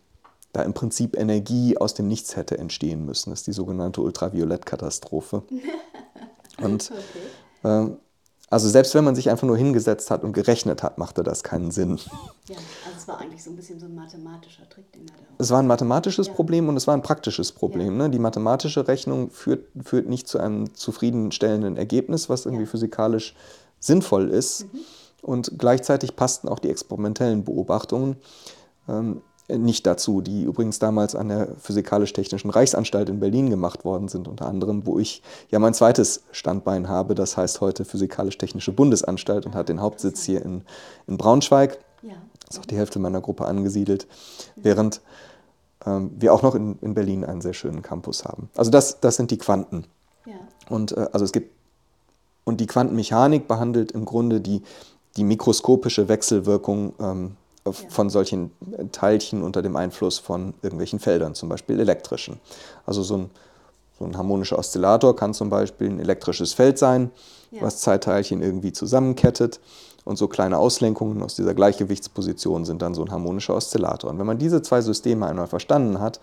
da 0.53 0.63
im 0.63 0.75
Prinzip 0.75 1.17
Energie 1.17 1.77
aus 1.79 1.95
dem 1.95 2.09
Nichts 2.09 2.37
hätte 2.37 2.59
entstehen 2.59 3.05
müssen. 3.05 3.31
Das 3.31 3.41
ist 3.41 3.47
die 3.47 3.53
sogenannte 3.53 4.01
Ultraviolettkatastrophe. 4.01 5.43
Und 6.63 6.91
okay. 7.63 7.85
äh, 7.89 7.97
also 8.49 8.69
selbst 8.69 8.95
wenn 8.95 9.05
man 9.05 9.17
sich 9.17 9.29
einfach 9.29 9.47
nur 9.47 9.57
hingesetzt 9.57 10.11
hat 10.11 10.23
und 10.23 10.33
gerechnet 10.33 10.83
hat, 10.83 10.99
machte 10.99 11.25
das 11.25 11.43
keinen 11.43 11.73
Sinn. 11.73 11.99
Ja, 12.49 12.57
also 12.85 12.97
es 12.97 13.09
war 13.09 13.19
eigentlich 13.19 13.43
so 13.43 13.51
ein 13.51 13.57
bisschen 13.57 13.81
so 13.81 13.87
ein 13.87 13.95
mathematischer 13.95 14.69
Trick, 14.69 14.93
den 14.93 15.03
er 15.03 15.15
da 15.17 15.25
Es 15.39 15.51
war 15.51 15.59
ein 15.59 15.67
mathematisches 15.67 16.29
ja. 16.29 16.33
Problem 16.33 16.69
und 16.69 16.77
es 16.77 16.87
war 16.87 16.95
ein 16.95 17.03
praktisches 17.03 17.51
Problem. 17.51 17.99
Ja. 17.99 18.05
Ne? 18.05 18.11
Die 18.11 18.21
mathematische 18.21 18.87
Rechnung 18.87 19.31
führt, 19.31 19.67
führt 19.83 20.09
nicht 20.09 20.29
zu 20.29 20.39
einem 20.39 20.73
zufriedenstellenden 20.75 21.77
Ergebnis, 21.77 22.29
was 22.29 22.47
irgendwie 22.47 22.65
ja. 22.65 22.71
physikalisch 22.71 23.35
sinnvoll 23.81 24.31
ist. 24.31 24.73
Mhm. 24.73 24.79
Und 25.23 25.53
gleichzeitig 25.59 26.15
passten 26.15 26.49
auch 26.49 26.61
die 26.61 26.71
experimentellen 26.71 27.43
Beobachtungen. 27.43 28.17
Ähm, 28.89 29.23
nicht 29.49 29.87
dazu, 29.87 30.21
die 30.21 30.43
übrigens 30.43 30.79
damals 30.79 31.15
an 31.15 31.29
der 31.29 31.49
Physikalisch-Technischen 31.59 32.51
Reichsanstalt 32.51 33.09
in 33.09 33.21
Berlin 33.21 33.51
gemacht 33.51 33.85
worden 33.85 34.09
sind, 34.09 34.27
unter 34.27 34.47
anderem, 34.47 34.87
wo 34.87 34.99
ich 34.99 35.23
ja 35.51 35.59
mein 35.59 35.75
zweites 35.75 36.25
Standbein 36.33 36.89
habe, 36.89 37.15
das 37.15 37.37
heißt 37.37 37.61
heute 37.61 37.85
Physikalisch-Technische 37.85 38.73
Bundesanstalt 38.73 39.47
und 39.47 39.55
hat 39.55 39.69
den 39.69 39.81
Hauptsitz 39.81 40.25
hier 40.25 40.45
in, 40.45 40.63
in 41.07 41.17
Braunschweig. 41.17 41.79
Ja. 42.03 42.15
Ist 42.49 42.59
auch 42.59 42.67
die 42.67 42.77
Hälfte 42.77 42.99
meiner 42.99 43.21
Gruppe 43.21 43.47
angesiedelt, 43.47 44.07
während 44.57 45.01
ähm, 45.85 46.11
wir 46.19 46.35
auch 46.35 46.43
noch 46.43 46.55
in, 46.55 46.79
in 46.81 46.95
Berlin 46.95 47.25
einen 47.25 47.41
sehr 47.41 47.55
schönen 47.55 47.83
Campus 47.83 48.25
haben. 48.25 48.51
Also 48.57 48.71
das, 48.71 49.01
das 49.01 49.17
sind 49.17 49.31
die 49.31 49.39
Quanten. 49.39 49.87
Ja. 50.27 50.35
Und 50.69 50.93
äh, 50.93 51.09
also 51.13 51.25
es 51.25 51.33
gibt 51.33 51.57
und 52.45 52.61
die 52.61 52.67
Quantenmechanik 52.67 53.49
behandelt 53.49 53.91
im 53.91 54.05
Grunde 54.05 54.41
die, 54.41 54.63
die 55.17 55.25
mikroskopische 55.25 56.09
Wechselwirkung 56.09 56.95
ähm, 57.01 57.37
von 57.73 58.11
solchen 58.11 58.51
Teilchen 58.93 59.43
unter 59.43 59.63
dem 59.63 59.77
Einfluss 59.77 60.19
von 60.19 60.55
irgendwelchen 60.63 60.99
Feldern, 60.99 61.35
zum 61.35 61.49
Beispiel 61.49 61.81
elektrischen. 61.81 62.41
Also 62.85 63.03
so 63.03 63.17
ein, 63.17 63.31
so 63.99 64.05
ein 64.05 64.17
harmonischer 64.17 64.59
Oszillator 64.59 65.17
kann 65.17 65.35
zum 65.35 65.51
Beispiel 65.51 65.89
ein 65.89 66.01
elektrisches 66.01 66.53
Feld 66.55 66.79
sein, 66.79 67.11
ja. 67.51 67.63
was 67.63 67.81
Zeitteilchen 67.81 68.43
irgendwie 68.43 68.73
zusammenkettet. 68.73 69.61
Und 70.05 70.17
so 70.19 70.29
kleine 70.29 70.59
Auslenkungen 70.59 71.21
aus 71.23 71.35
dieser 71.35 71.53
Gleichgewichtsposition 71.53 72.65
sind 72.65 72.81
dann 72.81 72.95
so 72.95 73.03
ein 73.03 73.11
harmonischer 73.11 73.57
Oszillator. 73.57 74.09
Und 74.09 74.21
wenn 74.21 74.27
man 74.27 74.39
diese 74.39 74.63
zwei 74.63 74.81
Systeme 74.81 75.27
einmal 75.27 75.49
verstanden 75.49 76.01
hat, 76.01 76.21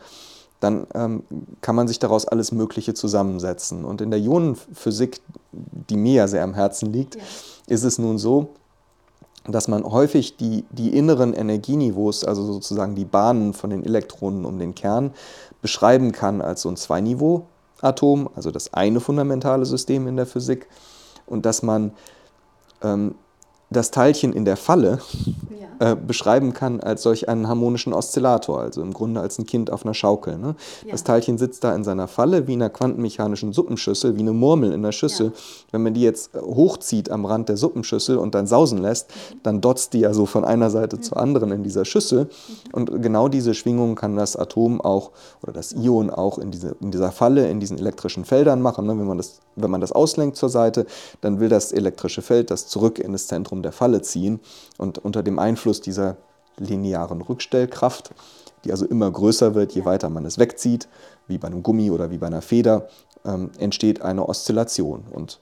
dann 0.61 0.87
ähm, 0.95 1.23
kann 1.59 1.75
man 1.75 1.89
sich 1.89 1.99
daraus 1.99 2.25
alles 2.25 2.53
Mögliche 2.53 2.93
zusammensetzen. 2.93 3.83
Und 3.83 3.99
in 3.99 4.09
der 4.09 4.21
Ionenphysik, 4.21 5.19
die 5.51 5.97
mir 5.97 6.13
ja 6.13 6.27
sehr 6.29 6.43
am 6.43 6.53
Herzen 6.53 6.93
liegt, 6.93 7.15
ja. 7.15 7.21
ist 7.67 7.83
es 7.83 7.99
nun 7.99 8.17
so, 8.17 8.53
dass 9.45 9.67
man 9.67 9.83
häufig 9.83 10.37
die, 10.37 10.63
die 10.71 10.95
inneren 10.97 11.33
Energieniveaus, 11.33 12.23
also 12.23 12.43
sozusagen 12.43 12.95
die 12.95 13.05
Bahnen 13.05 13.53
von 13.53 13.69
den 13.69 13.83
Elektronen 13.83 14.45
um 14.45 14.57
den 14.57 14.73
Kern, 14.73 15.11
beschreiben 15.61 16.11
kann 16.11 16.41
als 16.41 16.61
so 16.61 16.69
ein 16.69 16.77
Zweiniveau. 16.77 17.45
Atom, 17.81 18.29
also 18.35 18.51
das 18.51 18.73
eine 18.73 19.01
fundamentale 19.01 19.65
System 19.65 20.07
in 20.07 20.15
der 20.15 20.25
Physik, 20.25 20.67
und 21.25 21.45
dass 21.45 21.63
man 21.63 21.91
ähm, 22.81 23.15
das 23.73 23.91
Teilchen 23.91 24.33
in 24.33 24.45
der 24.45 24.57
Falle 24.57 24.99
ja. 25.79 25.91
äh, 25.91 25.95
beschreiben 25.95 26.53
kann 26.53 26.79
als 26.79 27.03
solch 27.03 27.27
einen 27.27 27.47
harmonischen 27.47 27.93
Oszillator, 27.93 28.61
also 28.61 28.81
im 28.81 28.93
Grunde 28.93 29.21
als 29.21 29.39
ein 29.39 29.45
Kind 29.45 29.71
auf 29.71 29.85
einer 29.85 29.93
Schaukel. 29.93 30.37
Ne? 30.37 30.55
Ja. 30.85 30.91
Das 30.91 31.03
Teilchen 31.03 31.37
sitzt 31.37 31.63
da 31.63 31.75
in 31.75 31.83
seiner 31.83 32.07
Falle 32.07 32.47
wie 32.47 32.53
in 32.53 32.61
einer 32.61 32.69
quantenmechanischen 32.69 33.53
Suppenschüssel, 33.53 34.15
wie 34.15 34.21
eine 34.21 34.33
Murmel 34.33 34.71
in 34.71 34.83
der 34.83 34.91
Schüssel. 34.91 35.27
Ja. 35.27 35.33
Wenn 35.71 35.83
man 35.83 35.93
die 35.93 36.01
jetzt 36.01 36.35
äh, 36.35 36.39
hochzieht 36.39 37.09
am 37.09 37.25
Rand 37.25 37.49
der 37.49 37.57
Suppenschüssel 37.57 38.17
und 38.17 38.35
dann 38.35 38.47
sausen 38.47 38.79
lässt, 38.79 39.09
mhm. 39.09 39.39
dann 39.43 39.61
dotzt 39.61 39.93
die 39.93 39.99
ja 39.99 40.13
so 40.13 40.25
von 40.25 40.45
einer 40.45 40.69
Seite 40.69 40.97
mhm. 40.97 41.01
zur 41.01 41.17
anderen 41.17 41.51
in 41.51 41.63
dieser 41.63 41.85
Schüssel. 41.85 42.25
Mhm. 42.25 42.29
Und 42.73 43.01
genau 43.01 43.27
diese 43.27 43.53
Schwingung 43.53 43.95
kann 43.95 44.15
das 44.15 44.35
Atom 44.35 44.79
auch 44.81 45.11
oder 45.41 45.53
das 45.53 45.73
Ion 45.73 46.09
auch 46.09 46.37
in, 46.37 46.51
diese, 46.51 46.75
in 46.81 46.91
dieser 46.91 47.11
Falle, 47.11 47.49
in 47.49 47.59
diesen 47.59 47.77
elektrischen 47.77 48.25
Feldern 48.25 48.61
machen. 48.61 48.85
Ne? 48.85 48.97
Wenn, 48.97 49.07
man 49.07 49.17
das, 49.17 49.39
wenn 49.55 49.71
man 49.71 49.81
das 49.81 49.91
auslenkt 49.91 50.37
zur 50.37 50.49
Seite, 50.49 50.85
dann 51.21 51.39
will 51.39 51.49
das 51.49 51.71
elektrische 51.71 52.21
Feld 52.21 52.51
das 52.51 52.67
zurück 52.67 52.99
in 52.99 53.11
das 53.11 53.27
Zentrum 53.27 53.62
der 53.63 53.71
Falle 53.71 54.01
ziehen 54.01 54.39
und 54.77 54.99
unter 54.99 55.23
dem 55.23 55.39
Einfluss 55.39 55.81
dieser 55.81 56.17
linearen 56.57 57.21
Rückstellkraft, 57.21 58.11
die 58.63 58.71
also 58.71 58.85
immer 58.85 59.09
größer 59.09 59.55
wird, 59.55 59.73
je 59.73 59.85
weiter 59.85 60.09
man 60.09 60.25
es 60.25 60.37
wegzieht, 60.37 60.87
wie 61.27 61.37
bei 61.37 61.47
einem 61.47 61.63
Gummi 61.63 61.91
oder 61.91 62.11
wie 62.11 62.17
bei 62.17 62.27
einer 62.27 62.41
Feder, 62.41 62.87
ähm, 63.25 63.51
entsteht 63.57 64.01
eine 64.01 64.27
Oszillation. 64.27 65.03
Und 65.11 65.41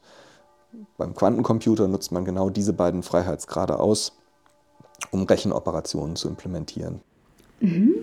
beim 0.97 1.13
Quantencomputer 1.15 1.87
nutzt 1.87 2.11
man 2.11 2.25
genau 2.25 2.49
diese 2.49 2.73
beiden 2.73 3.03
Freiheitsgrade 3.03 3.79
aus, 3.79 4.13
um 5.11 5.23
Rechenoperationen 5.23 6.15
zu 6.15 6.29
implementieren. 6.29 7.01
Mhm. 7.59 7.93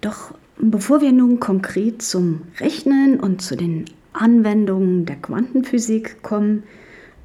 Doch 0.00 0.32
bevor 0.58 1.00
wir 1.00 1.12
nun 1.12 1.40
konkret 1.40 2.02
zum 2.02 2.42
Rechnen 2.60 3.20
und 3.20 3.42
zu 3.42 3.56
den 3.56 3.86
Anwendungen 4.12 5.06
der 5.06 5.16
Quantenphysik 5.16 6.22
kommen, 6.22 6.64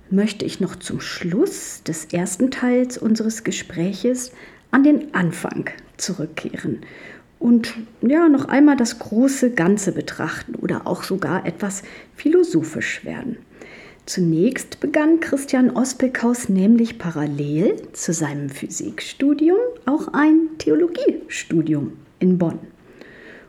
möchte 0.09 0.45
ich 0.45 0.59
noch 0.59 0.75
zum 0.75 1.01
Schluss 1.01 1.83
des 1.83 2.05
ersten 2.05 2.51
Teils 2.51 2.97
unseres 2.97 3.43
Gespräches 3.43 4.31
an 4.71 4.83
den 4.83 5.13
Anfang 5.13 5.69
zurückkehren 5.97 6.81
und 7.43 7.73
ja, 8.01 8.29
noch 8.29 8.45
einmal 8.45 8.77
das 8.77 8.99
große 8.99 9.51
Ganze 9.51 9.91
betrachten 9.91 10.55
oder 10.55 10.87
auch 10.87 11.03
sogar 11.03 11.45
etwas 11.45 11.83
philosophisch 12.15 13.03
werden. 13.03 13.37
Zunächst 14.05 14.79
begann 14.79 15.19
Christian 15.19 15.69
Ospekhaus 15.69 16.47
nämlich 16.47 16.97
parallel 16.97 17.75
zu 17.93 18.13
seinem 18.13 18.49
Physikstudium 18.49 19.57
auch 19.85 20.09
ein 20.13 20.49
Theologiestudium 20.57 21.93
in 22.19 22.37
Bonn. 22.37 22.59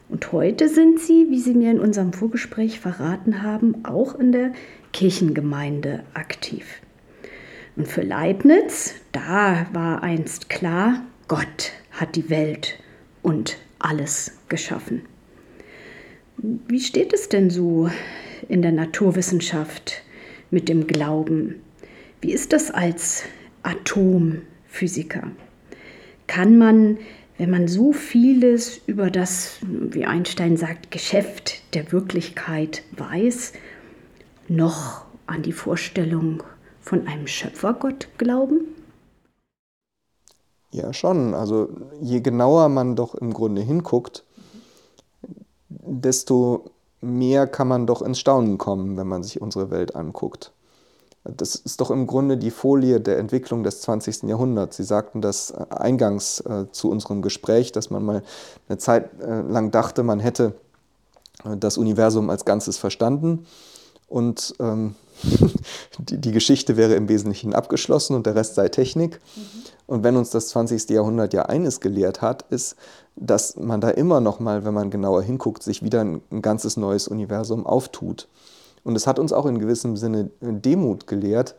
Und 0.09 0.33
heute 0.33 0.69
sind 0.69 1.01
Sie, 1.01 1.27
wie 1.31 1.41
Sie 1.41 1.55
mir 1.55 1.71
in 1.71 1.81
unserem 1.81 2.13
Vorgespräch 2.13 2.81
verraten 2.81 3.43
haben, 3.43 3.85
auch 3.85 4.15
in 4.19 4.33
der 4.33 4.53
Kirchengemeinde 4.93 6.05
aktiv. 6.15 6.81
Und 7.77 7.89
für 7.89 8.03
Leibniz, 8.03 8.95
da 9.13 9.67
war 9.73 10.03
einst 10.03 10.49
klar, 10.49 11.03
Gott 11.27 11.73
hat 11.91 12.17
die 12.17 12.31
Welt 12.31 12.79
und 13.23 13.57
alles 13.79 14.39
geschaffen. 14.49 15.03
Wie 16.37 16.81
steht 16.81 17.13
es 17.13 17.29
denn 17.29 17.51
so 17.51 17.89
in 18.49 18.63
der 18.63 18.73
Naturwissenschaft 18.73 20.03
mit 20.51 20.69
dem 20.69 20.87
Glauben? 20.87 21.63
Wie 22.21 22.33
ist 22.33 22.53
das 22.53 22.71
als 22.71 23.25
Atomphysiker? 23.63 25.31
Kann 26.27 26.59
man, 26.59 26.99
wenn 27.37 27.51
man 27.51 27.69
so 27.69 27.93
vieles 27.93 28.81
über 28.87 29.11
das, 29.11 29.59
wie 29.63 30.05
Einstein 30.05 30.57
sagt, 30.57 30.91
Geschäft 30.91 31.75
der 31.75 31.91
Wirklichkeit 31.93 32.83
weiß, 32.97 33.53
noch 34.49 35.05
an 35.27 35.43
die 35.43 35.53
Vorstellung 35.53 36.43
von 36.81 37.07
einem 37.07 37.27
Schöpfergott 37.27 38.09
glauben? 38.19 38.61
Ja, 40.71 40.93
schon. 40.93 41.35
Also 41.35 41.69
je 42.01 42.21
genauer 42.21 42.69
man 42.69 42.97
doch 42.97 43.15
im 43.15 43.33
Grunde 43.33 43.63
hinguckt, 43.63 44.25
desto 45.69 46.71
mehr 47.01 47.47
kann 47.47 47.69
man 47.69 47.87
doch 47.87 48.03
ins 48.03 48.19
Staunen 48.19 48.59
kommen, 48.59 48.97
wenn 48.97 49.07
man 49.07 49.23
sich 49.23 49.41
unsere 49.41 49.71
Welt 49.71 49.95
anguckt. 49.95 50.53
Das 51.25 51.55
ist 51.55 51.81
doch 51.81 51.91
im 51.91 52.07
Grunde 52.07 52.37
die 52.37 52.51
Folie 52.51 53.01
der 53.01 53.19
Entwicklung 53.19 53.63
des 53.63 53.81
20. 53.81 54.25
Jahrhunderts. 54.25 54.77
Sie 54.77 54.85
sagten 54.85 55.23
das 55.23 55.53
eingangs 55.53 56.41
äh, 56.41 56.67
zu 56.71 56.91
unserem 56.91 57.23
Gespräch, 57.23 57.73
dass 57.73 57.89
man 57.89 58.05
mal 58.05 58.23
eine 58.69 58.77
Zeit 58.77 59.09
äh, 59.23 59.41
lang 59.41 59.71
dachte, 59.71 60.03
man 60.03 60.21
hätte 60.21 60.55
äh, 61.45 61.57
das 61.57 61.79
Universum 61.79 62.29
als 62.29 62.45
Ganzes 62.45 62.77
verstanden 62.77 63.47
und 64.07 64.55
ähm, 64.61 64.97
die, 65.99 66.19
die, 66.19 66.33
Geschichte 66.33 66.77
wäre 66.77 66.95
im 66.95 67.09
Wesentlichen 67.09 67.55
abgeschlossen 67.55 68.15
und 68.15 68.27
der 68.27 68.35
Rest 68.35 68.57
sei 68.57 68.69
Technik. 68.69 69.21
Mhm. 69.35 69.43
Und 69.87 70.05
wenn 70.05 70.17
uns 70.17 70.31
das 70.31 70.49
20. 70.49 70.91
Jahrhundert 70.91 71.33
ja 71.33 71.47
eines 71.47 71.81
gelehrt 71.81 72.21
hat, 72.21 72.43
ist, 72.51 72.77
dass 73.17 73.57
man 73.57 73.81
da 73.81 73.91
immer 73.91 74.21
noch 74.21 74.41
mal, 74.41 74.65
wenn 74.65 74.75
man 74.75 74.91
genauer 74.91 75.23
hinguckt, 75.23 75.63
sich 75.63 75.83
wieder 75.83 76.01
ein, 76.03 76.21
ein 76.31 76.43
ganzes 76.43 76.77
neues 76.77 77.09
Universum 77.09 77.65
auftut. 77.67 78.29
Und 78.85 78.97
es 78.97 79.07
hat 79.07 79.19
uns 79.19 79.33
auch 79.33 79.47
in 79.47 79.59
gewissem 79.59 79.97
Sinne 79.97 80.31
Demut 80.41 81.07
gelehrt, 81.07 81.57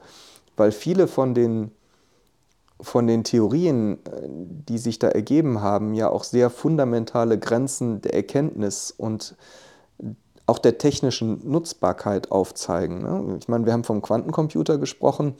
weil 0.56 0.72
viele 0.72 1.08
von 1.08 1.34
den, 1.34 1.72
von 2.80 3.08
den 3.08 3.24
Theorien, 3.24 3.98
äh, 4.06 4.28
die 4.70 4.78
sich 4.78 5.00
da 5.00 5.10
ergeben 5.10 5.62
haben, 5.62 5.94
ja 5.94 6.10
auch 6.10 6.24
sehr 6.24 6.50
fundamentale 6.50 7.38
Grenzen 7.38 8.02
der 8.02 8.14
Erkenntnis 8.14 8.94
und 8.96 9.36
auch 10.48 10.60
der 10.60 10.78
technischen 10.78 11.50
Nutzbarkeit 11.50 12.32
aufzeigen. 12.32 13.02
Ne? 13.02 13.38
Ich 13.40 13.48
meine, 13.48 13.66
wir 13.66 13.74
haben 13.74 13.84
vom 13.84 14.02
Quantencomputer 14.02 14.78
gesprochen, 14.78 15.36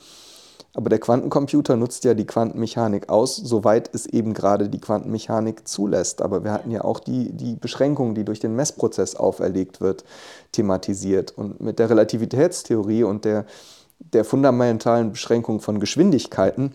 aber 0.76 0.90
der 0.90 0.98
Quantencomputer 0.98 1.74
nutzt 1.74 2.04
ja 2.04 2.12
die 2.12 2.26
Quantenmechanik 2.26 3.08
aus, 3.08 3.34
soweit 3.34 3.88
es 3.94 4.04
eben 4.04 4.34
gerade 4.34 4.68
die 4.68 4.78
Quantenmechanik 4.78 5.66
zulässt. 5.66 6.20
Aber 6.20 6.44
wir 6.44 6.52
hatten 6.52 6.70
ja 6.70 6.84
auch 6.84 7.00
die, 7.00 7.32
die 7.32 7.56
Beschränkung, 7.56 8.14
die 8.14 8.26
durch 8.26 8.40
den 8.40 8.54
Messprozess 8.54 9.16
auferlegt 9.16 9.80
wird, 9.80 10.04
thematisiert. 10.52 11.32
Und 11.34 11.62
mit 11.62 11.78
der 11.78 11.88
Relativitätstheorie 11.88 13.04
und 13.04 13.24
der, 13.24 13.46
der 14.00 14.26
fundamentalen 14.26 15.12
Beschränkung 15.12 15.62
von 15.62 15.80
Geschwindigkeiten 15.80 16.74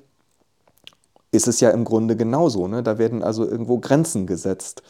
ist 1.32 1.48
es 1.48 1.60
ja 1.60 1.70
im 1.70 1.86
Grunde 1.86 2.16
genauso. 2.16 2.68
Ne? 2.68 2.82
Da 2.82 2.98
werden 2.98 3.22
also 3.22 3.48
irgendwo 3.48 3.78
Grenzen 3.78 4.26
gesetzt. 4.26 4.82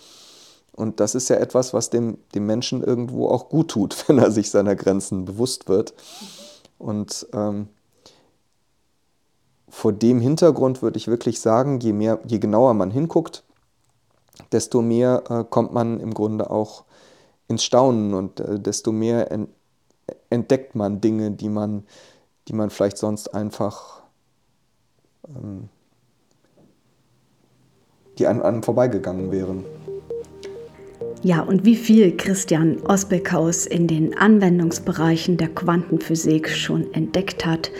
Und 0.71 1.01
das 1.01 1.15
ist 1.15 1.27
ja 1.27 1.35
etwas, 1.35 1.73
was 1.73 1.89
dem, 1.89 2.17
dem 2.33 2.45
Menschen 2.45 2.81
irgendwo 2.81 3.27
auch 3.27 3.49
gut 3.49 3.71
tut, 3.71 3.93
wenn 4.07 4.19
er 4.19 4.31
sich 4.31 4.51
seiner 4.51 4.77
Grenzen 4.77 5.25
bewusst 5.25 5.67
wird. 5.67 5.93
Und 6.77 7.27
ähm, 7.33 7.67
vor 9.71 9.93
dem 9.93 10.19
Hintergrund 10.19 10.81
würde 10.81 10.97
ich 10.97 11.07
wirklich 11.07 11.39
sagen, 11.39 11.79
je, 11.79 11.93
mehr, 11.93 12.19
je 12.27 12.39
genauer 12.39 12.73
man 12.73 12.91
hinguckt, 12.91 13.43
desto 14.51 14.81
mehr 14.81 15.23
äh, 15.29 15.43
kommt 15.49 15.73
man 15.73 15.99
im 15.99 16.13
Grunde 16.13 16.51
auch 16.51 16.83
ins 17.47 17.63
Staunen 17.63 18.13
und 18.13 18.41
äh, 18.41 18.59
desto 18.59 18.91
mehr 18.91 19.31
en 19.31 19.47
entdeckt 20.29 20.75
man 20.75 20.99
Dinge, 20.99 21.31
die 21.31 21.47
man, 21.47 21.83
die 22.47 22.53
man 22.53 22.69
vielleicht 22.69 22.97
sonst 22.97 23.33
einfach, 23.33 24.01
ähm, 25.27 25.69
die 28.17 28.27
an 28.27 28.41
einem 28.41 28.61
vorbeigegangen 28.61 29.31
wären. 29.31 29.63
Ja, 31.21 31.41
und 31.41 31.63
wie 31.63 31.75
viel 31.75 32.17
Christian 32.17 32.81
Osbeckhaus 32.81 33.65
in 33.65 33.87
den 33.87 34.17
Anwendungsbereichen 34.17 35.37
der 35.37 35.49
Quantenphysik 35.49 36.49
schon 36.49 36.93
entdeckt 36.93 37.45
hat, 37.45 37.71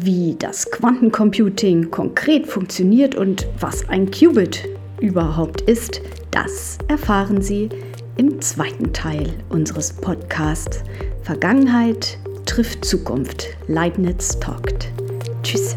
wie 0.00 0.36
das 0.38 0.70
Quantencomputing 0.70 1.90
konkret 1.90 2.46
funktioniert 2.46 3.14
und 3.14 3.46
was 3.58 3.88
ein 3.88 4.10
Qubit 4.10 4.68
überhaupt 5.00 5.62
ist, 5.62 6.00
das 6.30 6.78
erfahren 6.88 7.42
Sie 7.42 7.68
im 8.16 8.40
zweiten 8.40 8.92
Teil 8.92 9.32
unseres 9.48 9.92
Podcasts 9.92 10.82
Vergangenheit 11.22 12.18
trifft 12.46 12.84
Zukunft. 12.84 13.48
Leibniz 13.66 14.38
talkt. 14.40 14.88
Tschüss. 15.42 15.76